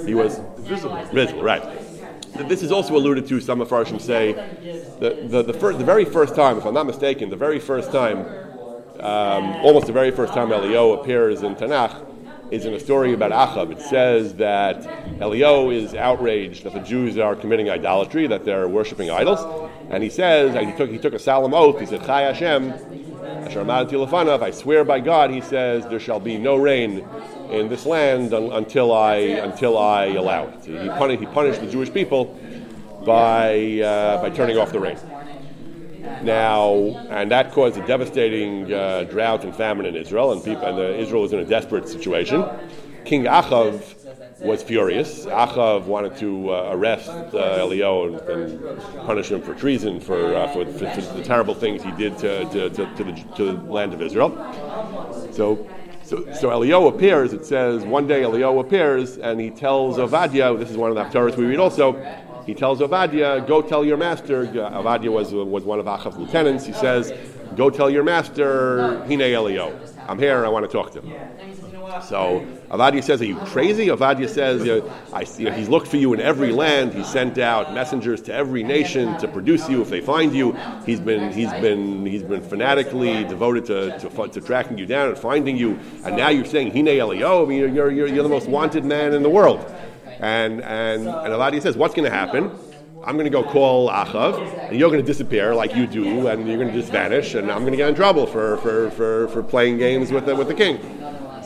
[0.05, 1.05] he was visible.
[1.13, 1.63] Visible, right?
[2.49, 3.41] This is also alluded to.
[3.41, 4.33] Some of Farshim say
[4.99, 7.93] the the, the, first, the very first time, if I'm not mistaken, the very first
[7.93, 8.19] time,
[8.99, 12.05] um, almost the very first time Elio appears in Tanakh
[12.51, 13.73] is in a story about Achab.
[13.73, 14.87] It says that
[15.21, 19.41] Elio is outraged that the Jews are committing idolatry, that they're worshiping idols,
[19.91, 21.81] and he says he took he took a solemn oath.
[21.81, 22.75] He said, "Chai Hashem,
[24.43, 27.07] I swear by God," he says, "there shall be no rain."
[27.51, 30.65] In this land un- until I until I allow it.
[30.65, 32.39] He punished, he punished the Jewish people
[33.07, 34.99] by uh, by turning off the rain.
[36.23, 36.73] Now,
[37.11, 41.23] and that caused a devastating uh, drought and famine in Israel, and, people, and Israel
[41.23, 42.45] was in a desperate situation.
[43.05, 43.95] King Achav
[44.41, 45.27] was furious.
[45.27, 50.49] Achav wanted to uh, arrest uh, Elio and, and, punish him for treason, for, uh,
[50.53, 53.53] for, for, for, the terrible things he did to, to, to, to, the, to the
[53.53, 54.31] land of Israel.
[55.33, 55.69] So
[56.09, 60.71] so, so Elio appears, it says, one day Elio appears and he tells Ovadia, this
[60.71, 61.93] is one of the Haftarahs we read also,
[62.49, 66.73] he tells Avadia, go tell your master, Avadia was, was one of Achav's lieutenants, he
[66.73, 67.13] says,
[67.57, 69.79] go tell your master, Hine Elio.
[70.09, 71.13] I'm here, I want to talk to him.
[72.03, 73.89] So Avadia says, Are you crazy?
[73.89, 74.67] Avadia says,
[75.13, 76.95] I, He's looked for you in every land.
[76.95, 80.53] He sent out messengers to every nation to produce you if they find you.
[80.87, 85.19] He's been, he's been, he's been fanatically devoted to, to, to tracking you down and
[85.19, 85.79] finding you.
[86.05, 89.13] And now you're saying, Hine Elio, I mean, you're, you're, you're the most wanted man
[89.13, 89.61] in the world.
[90.21, 92.51] And, and, and Avadia says, What's going to happen?
[93.05, 96.47] I'm going to go call Achav, and you're going to disappear like you do, and
[96.47, 99.29] you're going to just vanish, and I'm going to get in trouble for, for, for,
[99.29, 100.79] for playing games with the, with the king.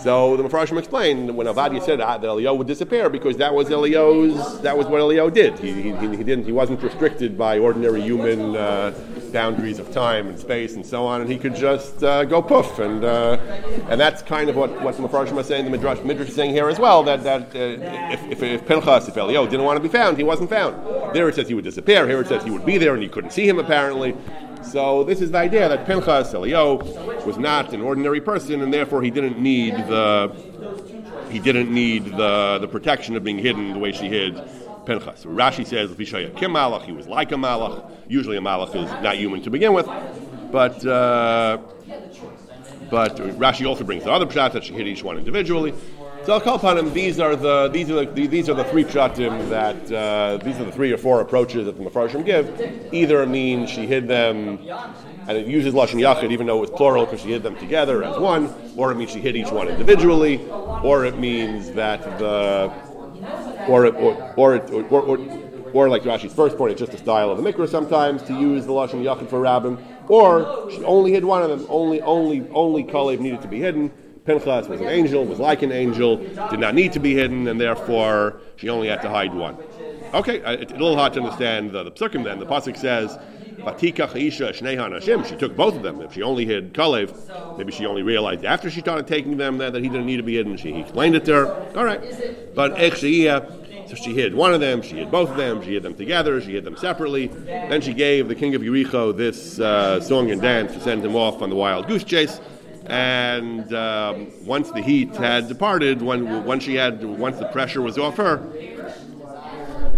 [0.03, 4.61] So the Mepharshim explained when Avadia said that Elio would disappear because that was Elio's,
[4.63, 5.57] that was what Elio did.
[5.61, 8.93] He, he, he didn't, he wasn't restricted by ordinary human uh,
[9.33, 12.81] boundaries of time and space and so on, and he could just uh, go poof.
[12.81, 13.39] And uh,
[13.89, 16.51] and that's kind of what, what the Mepharshim is saying, the Midrash, Midrash is saying
[16.51, 19.83] here as well, that, that uh, if, if, if Pinchas, if Elio didn't want to
[19.83, 21.15] be found, he wasn't found.
[21.15, 23.09] There it says he would disappear, here it says he would be there and you
[23.09, 24.17] couldn't see him apparently.
[24.65, 26.77] So this is the idea that Pinchas Elio
[27.25, 30.33] was not an ordinary person, and therefore he didn't need the
[31.31, 34.35] he didn't need the, the protection of being hidden the way she hid
[34.85, 35.25] Pinchas.
[35.25, 37.91] Rashi says Vishaya Kim Malach, he was like a Malach.
[38.09, 39.87] Usually a Malach is not human to begin with,
[40.51, 41.59] but uh,
[42.91, 45.73] but Rashi also brings the other pshat that she hit each one individually.
[46.25, 46.93] So I'll call upon him.
[46.95, 50.65] These are the these are the these are the three pshatim that uh, these are
[50.65, 52.95] the three or four approaches that the Mefarshim give.
[52.95, 54.61] Either it means she hid them,
[55.27, 58.05] and it uses lashon yachid even though it was plural because she hid them together
[58.05, 60.41] as one, or it means she hid each one individually,
[60.85, 62.73] or it means that the
[63.67, 65.19] or it, or or, or, or,
[65.73, 68.65] or like Rashi's first point, it's just a style of the mikra sometimes to use
[68.65, 71.67] the lashon yachid for rabbim, or she only hid one of them.
[71.69, 73.91] Only only only Kalev needed to be hidden.
[74.25, 76.17] Pinchas was an angel, was like an angel,
[76.51, 79.57] did not need to be hidden, and therefore she only had to hide one.
[80.15, 82.39] Okay, it's a little hard to understand the, the psukim then.
[82.39, 83.19] The pasuk says,
[83.57, 86.03] "Vatika Chaisha Shnehan Hashem." She took both of them.
[86.03, 89.73] If she only hid Kalev, maybe she only realized after she started taking them that,
[89.73, 90.57] that he didn't need to be hidden.
[90.57, 91.77] She explained it to her.
[91.77, 92.01] All right,
[92.55, 95.83] but Echshiyah, so she hid one of them, she hid both of them, she hid
[95.83, 97.27] them together, she hid them separately.
[97.27, 101.17] Then she gave the king of Yericho this uh, song and dance to send him
[101.17, 102.41] off on the wild goose chase.
[102.93, 107.97] And um, once the heat had departed, when once she had, once the pressure was
[107.97, 108.37] off her,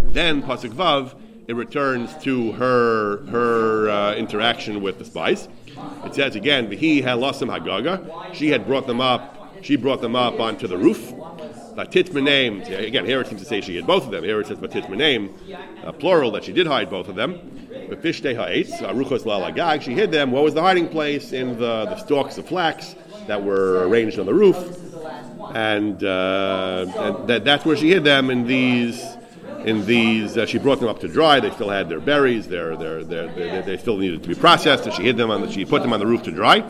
[0.04, 1.12] then pasuk vav,
[1.48, 5.48] it returns to her her uh, interaction with the spice.
[6.04, 9.56] It says again, "He had lost halasim hagaga." She had brought them up.
[9.62, 11.12] She brought them up onto the roof.
[11.74, 12.60] Batit name.
[12.60, 14.22] Again, here it seems to say she had both of them.
[14.22, 15.34] Here it says batit name,
[15.98, 17.63] plural that she did hide both of them.
[17.88, 19.82] Befishte ha'etz aruchos lalagag.
[19.82, 20.30] She hid them.
[20.30, 21.32] What was the hiding place?
[21.32, 22.94] In the, the stalks of flax
[23.26, 24.56] that were arranged on the roof,
[25.54, 29.02] and, uh, and that, that's where she hid them in these.
[29.64, 31.40] In these, uh, she brought them up to dry.
[31.40, 32.46] They still had their berries.
[32.46, 34.84] Their, their, their, their, they still needed to be processed.
[34.84, 35.50] And she hid them on the.
[35.50, 36.62] She put them on the roof to dry.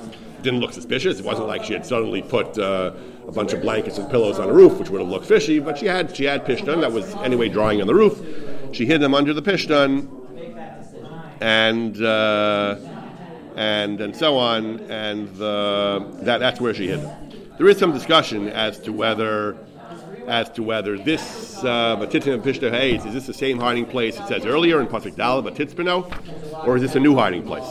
[0.42, 1.18] Didn't look suspicious.
[1.18, 2.92] It wasn't like she had suddenly put uh,
[3.26, 5.58] a bunch of blankets and pillows on the roof, which would have looked fishy.
[5.58, 8.20] But she had she had pishtan that was anyway drying on the roof.
[8.72, 10.08] She hid them under the pishtan,
[11.44, 12.76] and uh,
[13.54, 17.30] and and so on, and the, that that's where she hid them.
[17.58, 19.58] There is some discussion as to whether
[20.26, 24.26] as to whether this uh, Batitzin Pishta Hayes is this the same hiding place it
[24.26, 27.68] says earlier in Pasuk Dal Batitzpino, or is this a new hiding place?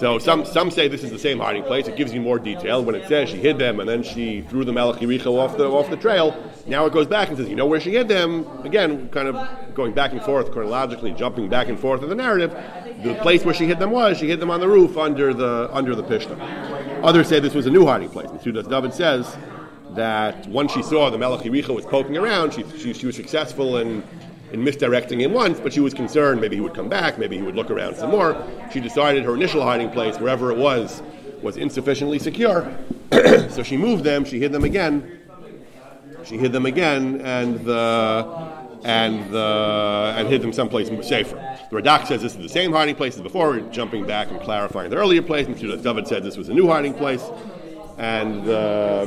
[0.00, 1.86] So some some say this is the same hiding place.
[1.88, 4.64] It gives you more detail when it says she hid them and then she threw
[4.64, 6.34] the Melech Yericho off the off the trail.
[6.66, 8.46] Now it goes back and says, you know where she hid them?
[8.64, 12.56] Again, kind of going back and forth chronologically, jumping back and forth in the narrative.
[13.02, 15.68] The place where she hid them was she hid them on the roof under the
[15.72, 16.38] under the pishta.
[17.02, 18.28] Others say this was a new hiding place.
[18.28, 19.36] Mitzudas David says
[19.90, 23.78] that once she saw the Melech Yericho was poking around, she, she, she was successful
[23.78, 24.02] in
[24.52, 27.42] in misdirecting him once, but she was concerned maybe he would come back, maybe he
[27.42, 28.44] would look around some more.
[28.72, 31.02] She decided her initial hiding place, wherever it was,
[31.42, 32.76] was insufficiently secure.
[33.48, 35.20] so she moved them, she hid them again.
[36.24, 41.36] She hid them again, and the and the and hid them someplace safer.
[41.70, 44.90] The Radak says this is the same hiding place as before, jumping back and clarifying
[44.90, 45.46] the earlier place.
[45.46, 47.24] And David said this was a new hiding place,
[47.98, 49.06] and uh,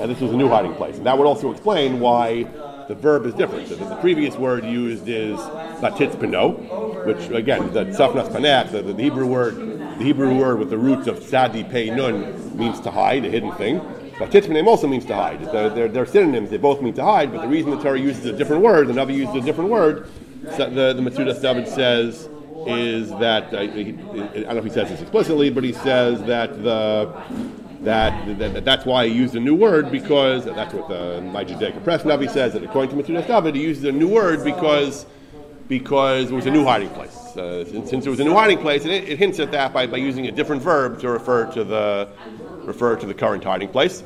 [0.00, 0.96] and this was a new hiding place.
[0.96, 2.44] And that would also explain why
[2.88, 3.68] the verb is different.
[3.68, 5.38] The, the previous word used is
[5.80, 8.32] batitz peno, which again, the safnas
[8.72, 12.80] the, the, Hebrew word, the Hebrew word with the roots of sadi pei nun means
[12.80, 13.80] to hide, a hidden thing.
[14.18, 15.40] Batitz peno also means to hide.
[15.52, 16.50] They're, they're, they're, synonyms.
[16.50, 18.92] They both mean to hide, but the reason the Torah uses a different word, the
[18.92, 20.10] Navi uses a different word,
[20.56, 22.28] so the, the Matsudas David says
[22.66, 26.20] is that, uh, he, I don't know if he says this explicitly, but he says
[26.24, 27.14] that the
[27.82, 31.82] that, that, that's why he used a new word because that's what the my Judaic
[31.84, 35.06] press Navi says that according to Matsudas David he uses a new word because
[35.68, 37.16] because it was a new hiding place.
[37.36, 39.72] Uh, since, since, it was a new hiding place, and it, it, hints at that
[39.72, 42.08] by, by using a different verb to refer to the
[42.68, 44.04] refer to the current hiding place.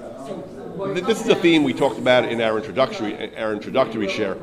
[0.95, 4.37] This is a theme we talked about in our introductory our introductory share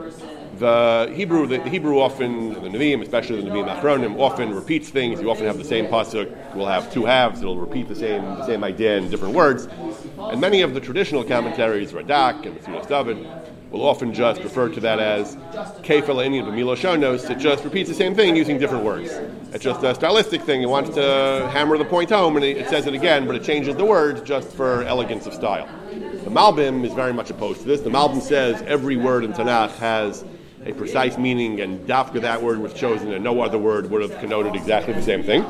[0.59, 5.21] the Hebrew, the, the, Hebrew often, the Nevi'im, especially the Nevi'im Achronim, often repeats things.
[5.21, 6.53] You often have the same pasuk.
[6.53, 7.41] We'll have two halves.
[7.41, 9.69] It'll repeat the same the same idea in different words.
[10.17, 13.25] And many of the traditional commentaries, Radak and Matsudas David,
[13.71, 15.35] will often just refer to that as
[15.83, 17.29] Kefel Inyan B'Milo Shonos.
[17.29, 19.11] It just repeats the same thing using different words.
[19.53, 20.61] It's just a stylistic thing.
[20.61, 23.75] It wants to hammer the point home, and it, says it again, but it changes
[23.75, 25.67] the words just for elegance of style.
[25.89, 27.81] The Malbim is very much opposed to this.
[27.81, 30.25] The Malbim says every word in Tanakh has
[30.65, 34.19] a precise meaning, and dafka that word was chosen, and no other word would have
[34.19, 35.45] connoted exactly the same thing.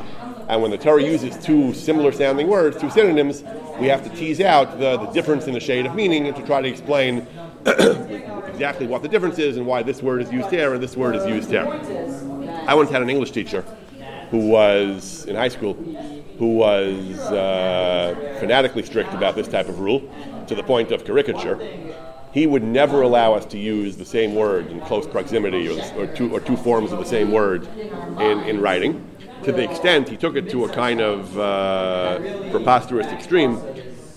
[0.48, 3.44] And when the Torah uses two similar sounding words, two synonyms,
[3.80, 6.46] we have to tease out the, the difference in the shade of meaning and to
[6.46, 7.28] try to explain
[8.60, 11.16] exactly what the difference is and why this word is used here and this word
[11.16, 11.66] is used here.
[12.68, 13.62] I once had an English teacher
[14.32, 15.76] who was in high school
[16.38, 20.02] who was uh, fanatically strict about this type of rule
[20.48, 21.58] to the point of caricature
[22.34, 26.08] he would never allow us to use the same word in close proximity or, or,
[26.08, 27.68] two, or two forms of the same word
[28.20, 29.04] in, in writing.
[29.44, 32.20] to the extent he took it to a kind of uh,
[32.52, 33.60] preposterous extreme,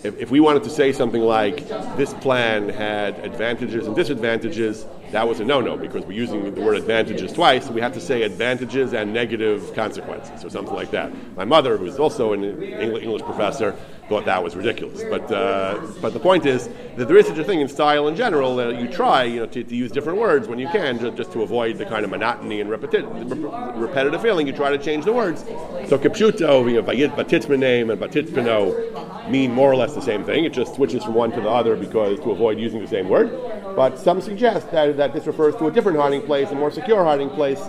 [0.04, 5.28] if, if we wanted to say something like this plan had advantages and disadvantages, that
[5.28, 7.68] was a no-no because we're using the word advantages twice.
[7.68, 11.12] We have to say advantages and negative consequences or something like that.
[11.36, 13.76] My mother, who is also an English professor,
[14.08, 15.02] thought that was ridiculous.
[15.04, 18.16] But uh, but the point is that there is such a thing in style in
[18.16, 21.16] general that you try you know to, to use different words when you can just,
[21.16, 24.46] just to avoid the kind of monotony and repeti- repetitive feeling.
[24.46, 25.42] You try to change the words.
[25.88, 30.44] So kipshuto, you know, batitzma name and batitzpino mean more or less the same thing.
[30.44, 33.30] It just switches from one to the other because to avoid using the same word.
[33.76, 37.02] But some suggest that, that this refers to a different hiding place, a more secure
[37.02, 37.60] hiding place,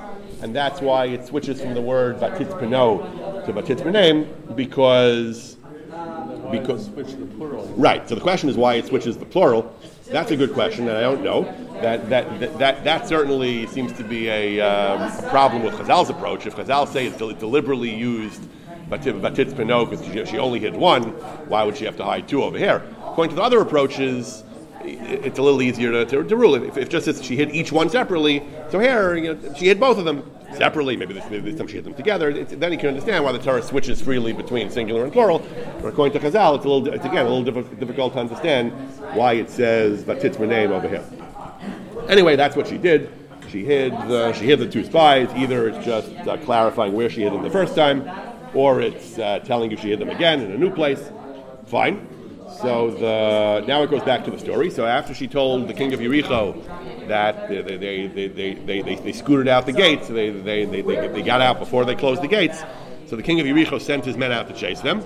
[0.44, 5.58] and that's why it switches from the word batitzpino to batitzpanem because
[6.52, 6.90] because.
[7.76, 8.08] Right.
[8.08, 9.76] So the question is why it switches the plural.
[10.12, 11.44] That's a good question, and I don't know.
[11.82, 16.12] That that that that, that certainly seems to be a, um, a problem with Chazal's
[16.12, 16.46] approach.
[16.46, 18.44] If Chazal say it's deliberately used
[18.90, 21.04] Batitz Pino because she only hid one,
[21.50, 22.84] why would she have to hide two over here?
[23.00, 24.44] According to the other approaches,
[24.84, 26.56] it's a little easier to, to, to rule.
[26.56, 29.98] If, if just she hid each one separately, so here you know, she hid both
[29.98, 30.98] of them separately.
[30.98, 32.30] Maybe this, maybe time she hid them together.
[32.30, 35.40] It's, then you can understand why the Torah switches freely between singular and plural.
[35.82, 38.72] But according to Chazal, it's a little, it's again a little diff- difficult to understand
[39.16, 41.04] why it says Vatitzma name over here.
[42.10, 43.12] Anyway, that's what she did.
[43.50, 45.30] She hid the, she hid the two spies.
[45.36, 48.10] Either it's just uh, clarifying where she hid them the first time,
[48.54, 51.12] or it's uh, telling you she hid them again in a new place.
[51.68, 52.08] Fine.
[52.62, 54.70] So the, now it goes back to the story.
[54.70, 58.96] So after she told the king of Yericho that they, they, they, they, they, they,
[58.96, 62.22] they scooted out the gates, they, they, they, they, they got out before they closed
[62.22, 62.62] the gates.
[63.08, 65.02] So the king of Yericho sent his men out to chase them.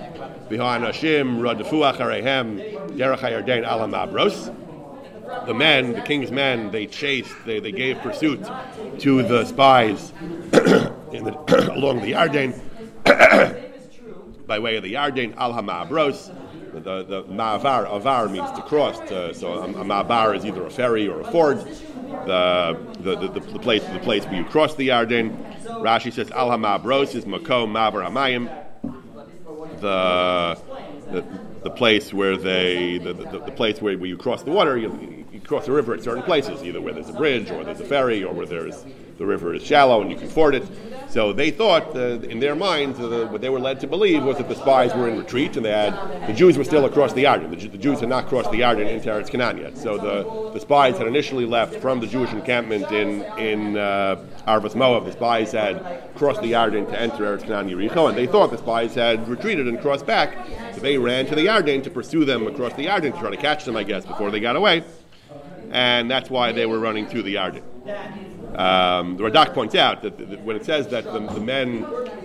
[5.46, 8.46] The men, the king's men, they chased, they, they gave pursuit
[9.00, 10.12] to the spies
[10.52, 12.58] the, along the Yarden
[14.48, 16.34] by way of the Yarden Al Hamabros
[16.80, 19.00] the, the ma'avar, avar means to cross.
[19.10, 21.58] To, so a, a ma'avar is either a ferry or a ford.
[21.58, 25.64] The, the, the, the, place the place where you cross the Yarden.
[25.66, 28.50] Rashi says al hamabros is makom ma'avar amayim.
[29.82, 30.60] The,
[31.12, 31.24] the
[31.64, 35.26] the place where they the, the, the place where, where you cross the water you,
[35.32, 37.86] you cross the river at certain places either where there's a bridge or there's a
[37.86, 38.86] ferry or where there's
[39.18, 40.64] the river is shallow and you can ford it.
[41.10, 44.38] So they thought, uh, in their minds, uh, what they were led to believe was
[44.38, 47.24] that the spies were in retreat and they had the Jews were still across the
[47.24, 47.50] Yarden.
[47.50, 49.78] The, the Jews had not crossed the Yarden into Eretz Canaan yet.
[49.78, 54.76] So the, the spies had initially left from the Jewish encampment in in uh, Arvas
[54.76, 55.06] Moab.
[55.06, 58.58] The spies had crossed the Yarden to enter Eretz Canaan Yericho, and they thought the
[58.58, 60.36] spies had retreated and crossed back.
[60.74, 63.38] So they ran to the Yarden to pursue them across the Yarden to try to
[63.38, 64.84] catch them, I guess, before they got away.
[65.72, 67.64] And that's why they were running through the Yarden.
[68.58, 71.82] Um, the Radak points out that, when it says that the, the, men,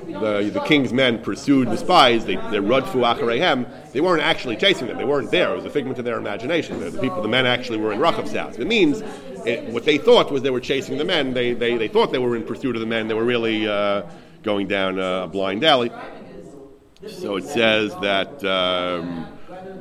[0.06, 4.86] the, the king's men pursued the spies, they, they radfu acharehem, they weren't actually chasing
[4.86, 4.96] them.
[4.96, 5.52] They weren't there.
[5.52, 6.80] It was a figment of their imagination.
[6.80, 8.56] The, people, the men actually were in Rachav's house.
[8.56, 9.02] It means
[9.44, 11.34] it, what they thought was they were chasing the men.
[11.34, 13.08] They, they, they thought they were in pursuit of the men.
[13.08, 14.02] They were really uh,
[14.42, 15.90] going down a blind alley.
[17.08, 19.26] So it says that um,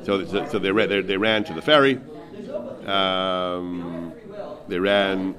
[0.04, 2.00] so, so they, ran, they, ran to the ferry.
[2.86, 4.12] Um,
[4.68, 5.34] they ran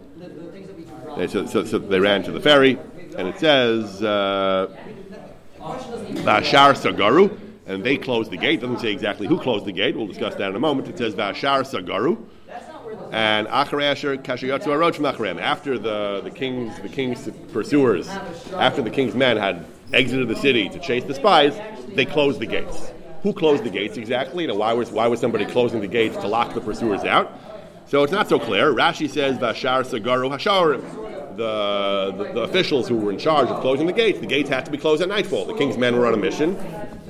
[1.16, 2.78] so, so, so, they ran to the ferry,
[3.18, 4.76] and it says, uh,
[5.60, 8.62] Vashar Sagaru, and they closed the gate.
[8.62, 9.96] Doesn't say exactly who closed the gate.
[9.96, 10.88] We'll discuss that in a moment.
[10.88, 12.18] It says Vashar Sagaru.
[13.12, 15.40] And Acharasher Kashiyatsu Arot from Acharem.
[15.40, 18.08] After the, the king's the king's pursuers,
[18.54, 21.60] after the king's men had exited the city to chase the spies,
[21.90, 22.92] they closed the gates.
[23.22, 24.46] Who closed the gates exactly?
[24.48, 27.40] Know, why was why was somebody closing the gates to lock the pursuers out?
[27.94, 28.74] So it's not so clear.
[28.74, 33.88] Rashi says Vashar Sagaru Hasharim the, the, the, officials who were in charge of closing
[33.88, 34.20] the gates.
[34.20, 35.46] The gates had to be closed at nightfall.
[35.46, 36.56] The king's men were on a mission.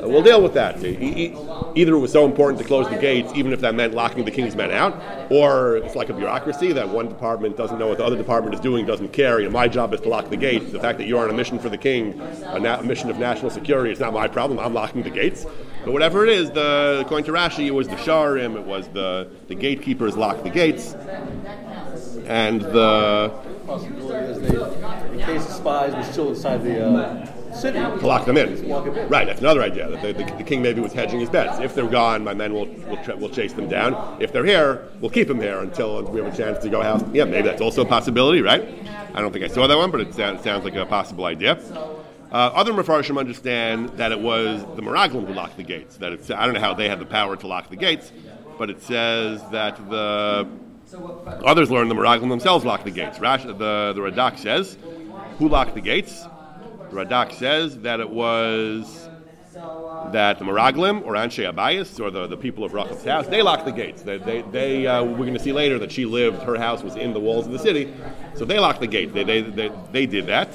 [0.04, 0.84] Uh, we'll deal with that.
[0.84, 4.32] either it was so important to close the gates, even if that meant locking the
[4.32, 5.00] king's men out,
[5.32, 8.60] or it's like a bureaucracy that one department doesn't know what the other department is
[8.60, 9.40] doing, doesn't care.
[9.40, 10.72] You know, my job is to lock the gates.
[10.72, 13.52] The fact that you're on a mission for the king, a, na- mission of national
[13.52, 14.60] security, is not my problem.
[14.60, 15.46] I'm locking the gates.
[15.84, 19.30] But whatever it is, the, according to Rashi, it was the sharim, it was the,
[19.48, 20.96] the gatekeepers locked the gates,
[22.26, 23.34] and the
[23.66, 28.38] possibility they, in case the spies were still inside the uh, city, to lock them
[28.38, 28.68] in.
[29.10, 29.90] Right, that's another idea.
[29.90, 31.60] That the, the, the, king maybe was hedging his bets.
[31.60, 34.22] If they're gone, my men will will, will chase them down.
[34.22, 37.04] If they're here, we'll keep them here until we have a chance to go house.
[37.14, 38.64] Yeah, maybe that's also a possibility, right?
[39.14, 41.60] I don't think I saw that one, but it sounds, sounds like a possible idea.
[42.32, 45.98] Uh, other Mepharshim understand that it was the Meraglim who locked the gates.
[45.98, 48.12] That it's, I don't know how they had the power to lock the gates,
[48.58, 50.48] but it says that the
[50.94, 53.20] Others learn the Meraglim themselves lock the gates.
[53.20, 54.78] Rash, the, the Radak says,
[55.38, 56.24] who locked the gates?
[56.90, 59.10] The Radak says that it was
[60.12, 63.66] that the Meraglim or Anshe Abayas or the, the people of Rachav's house they locked
[63.66, 64.02] the gates.
[64.02, 66.42] They, they, they uh, we're going to see later that she lived.
[66.44, 67.94] Her house was in the walls of the city,
[68.36, 69.14] so they locked the gate.
[69.14, 70.52] They, they, they, they did that.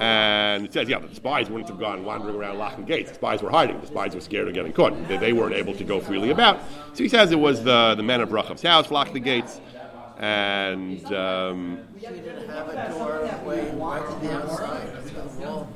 [0.00, 3.10] And it says, yeah, the spies wouldn't have gone wandering around locking gates.
[3.10, 3.78] The spies were hiding.
[3.82, 4.94] The spies were scared of getting caught.
[5.08, 6.58] They, they weren't able to go freely about.
[6.94, 9.60] So he says it was the, the men of Rachav's house locked the gates.
[10.16, 15.68] And um, She didn't have a doorway right to the outside of the wall.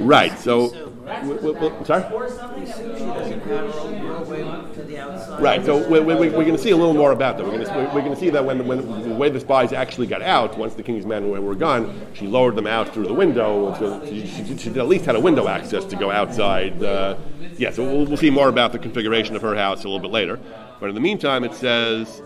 [0.00, 2.02] right, so w- w- w- I'm sorry.
[2.04, 5.42] She doesn't have her own doorway to the outside.
[5.42, 7.44] Right, so we, we, we're going to see a little more about that.
[7.44, 10.22] We're going to, we're to see that when, when the way the spies actually got
[10.22, 13.74] out, once the king's men were, were gone, she lowered them out through the window.
[13.78, 16.82] So she, she, she at least had a window access to go outside.
[16.82, 17.16] Uh,
[17.56, 20.10] yeah, so we'll, we'll see more about the configuration of her house a little bit
[20.10, 20.38] later.
[20.80, 22.22] But in the meantime, it says.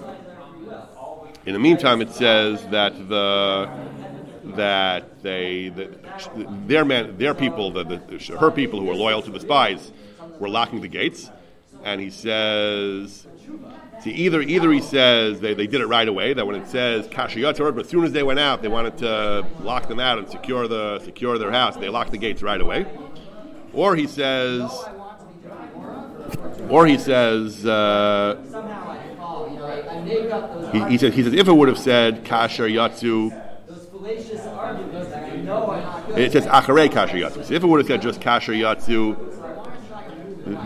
[1.47, 3.69] In the meantime, it says that the
[4.57, 9.31] that they that their men, their people, the, the, her people who were loyal to
[9.31, 9.93] the spies,
[10.39, 11.31] were locking the gates,
[11.83, 13.27] and he says.
[14.03, 16.35] See, either either he says they, they did it right away.
[16.35, 19.47] That when it says kashiyatzor, but as soon as they went out, they wanted to
[19.61, 21.77] lock them out and secure the secure their house.
[21.77, 22.87] They locked the gates right away.
[23.73, 24.71] Or he says,
[26.69, 28.37] or he says, uh,
[30.73, 33.31] he, he says he says if it would have said kasher yatsu,
[36.17, 37.45] it says acharei kasher yatsu.
[37.45, 39.17] So if it would have said just kasher yatsu,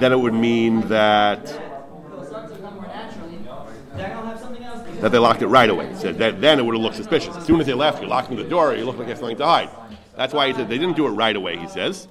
[0.00, 1.46] then it would mean that
[5.00, 5.94] that they locked it right away.
[5.94, 7.36] So that, then it would have looked suspicious.
[7.36, 9.46] As soon as they left, you're locking the door, you look like there's something to
[9.46, 9.70] hide.
[10.16, 12.08] That's why he said they didn't do it right away, he says.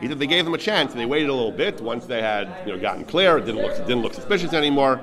[0.00, 1.82] He said they gave them a chance, and they waited a little bit.
[1.82, 4.98] Once they had you know, gotten clear, it didn't look, it didn't look suspicious anymore.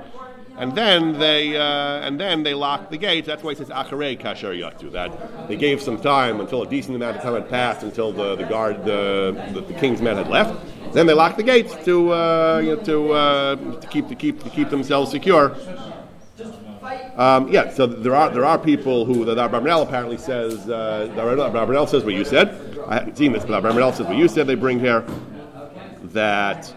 [0.58, 3.28] And then they uh, and then they locked the gates.
[3.28, 4.90] That's why he says acharei kasher yatu.
[4.90, 8.34] That they gave some time until a decent amount of time had passed until the,
[8.34, 10.58] the guard the, the, the king's men had left.
[10.92, 14.42] Then they locked the gates to uh, you know, to, uh, to keep to keep
[14.42, 15.56] to keep themselves secure.
[17.16, 21.20] Um, yeah, so there are there are people who the Abravanel apparently says uh, the
[21.20, 22.48] Abravanel says what you said.
[22.86, 24.46] I haven't seen this, but Abravanel says what you said.
[24.46, 25.04] They bring here
[26.14, 26.72] that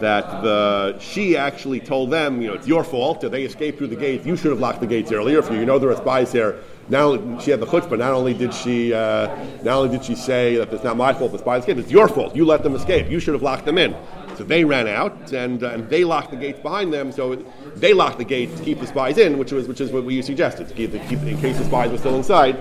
[0.00, 3.20] that the she actually told them, you know, it's your fault.
[3.20, 4.26] They escaped through the gates.
[4.26, 5.38] You should have locked the gates earlier.
[5.38, 6.62] If you, know there are spies here.
[6.88, 7.98] Now she had the chutzpah.
[7.98, 9.28] Not only did she, uh,
[9.62, 12.08] not only did she say that it's not my fault the spies escaped, it's your
[12.08, 12.34] fault.
[12.34, 13.08] You let them escape.
[13.10, 13.94] You should have locked them in.
[14.36, 17.12] So they ran out and, uh, and they locked the gates behind them.
[17.12, 17.36] So
[17.76, 20.22] they locked the gates to keep the spies in, which was which is what we
[20.22, 22.56] suggested to keep, to keep in case the spies were still inside.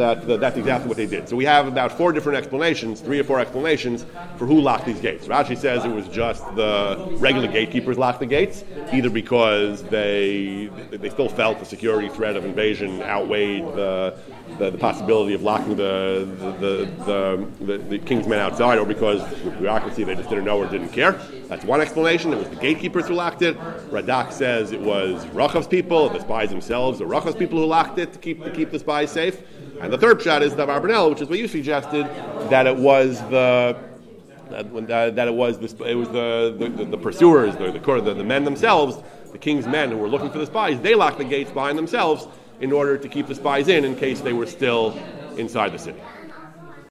[0.00, 1.28] That, that that's exactly what they did.
[1.28, 4.06] So we have about four different explanations, three or four explanations
[4.38, 5.26] for who locked these gates.
[5.26, 11.10] Rashi says it was just the regular gatekeepers locked the gates, either because they they
[11.10, 14.16] still felt the security threat of invasion outweighed the
[14.58, 19.20] the, the possibility of locking the the, the, the, the king's men outside, or because
[19.44, 21.12] with bureaucracy they just didn't know or didn't care.
[21.48, 22.32] That's one explanation.
[22.32, 23.58] It was the gatekeepers who locked it.
[23.90, 28.14] Radak says it was Rachav's people, the spies themselves, the Rachav's people who locked it
[28.14, 29.42] to keep to keep the spies safe.
[29.80, 32.06] And the third shot is the Barbanel, which is what you suggested,
[32.50, 33.76] that it was the
[34.50, 38.44] that, that it was the, it was the, the, the pursuers, the, the, the men
[38.44, 38.98] themselves,
[39.30, 40.80] the king's men who were looking for the spies.
[40.80, 42.26] They locked the gates behind themselves
[42.60, 44.98] in order to keep the spies in in case they were still
[45.36, 46.00] inside the city.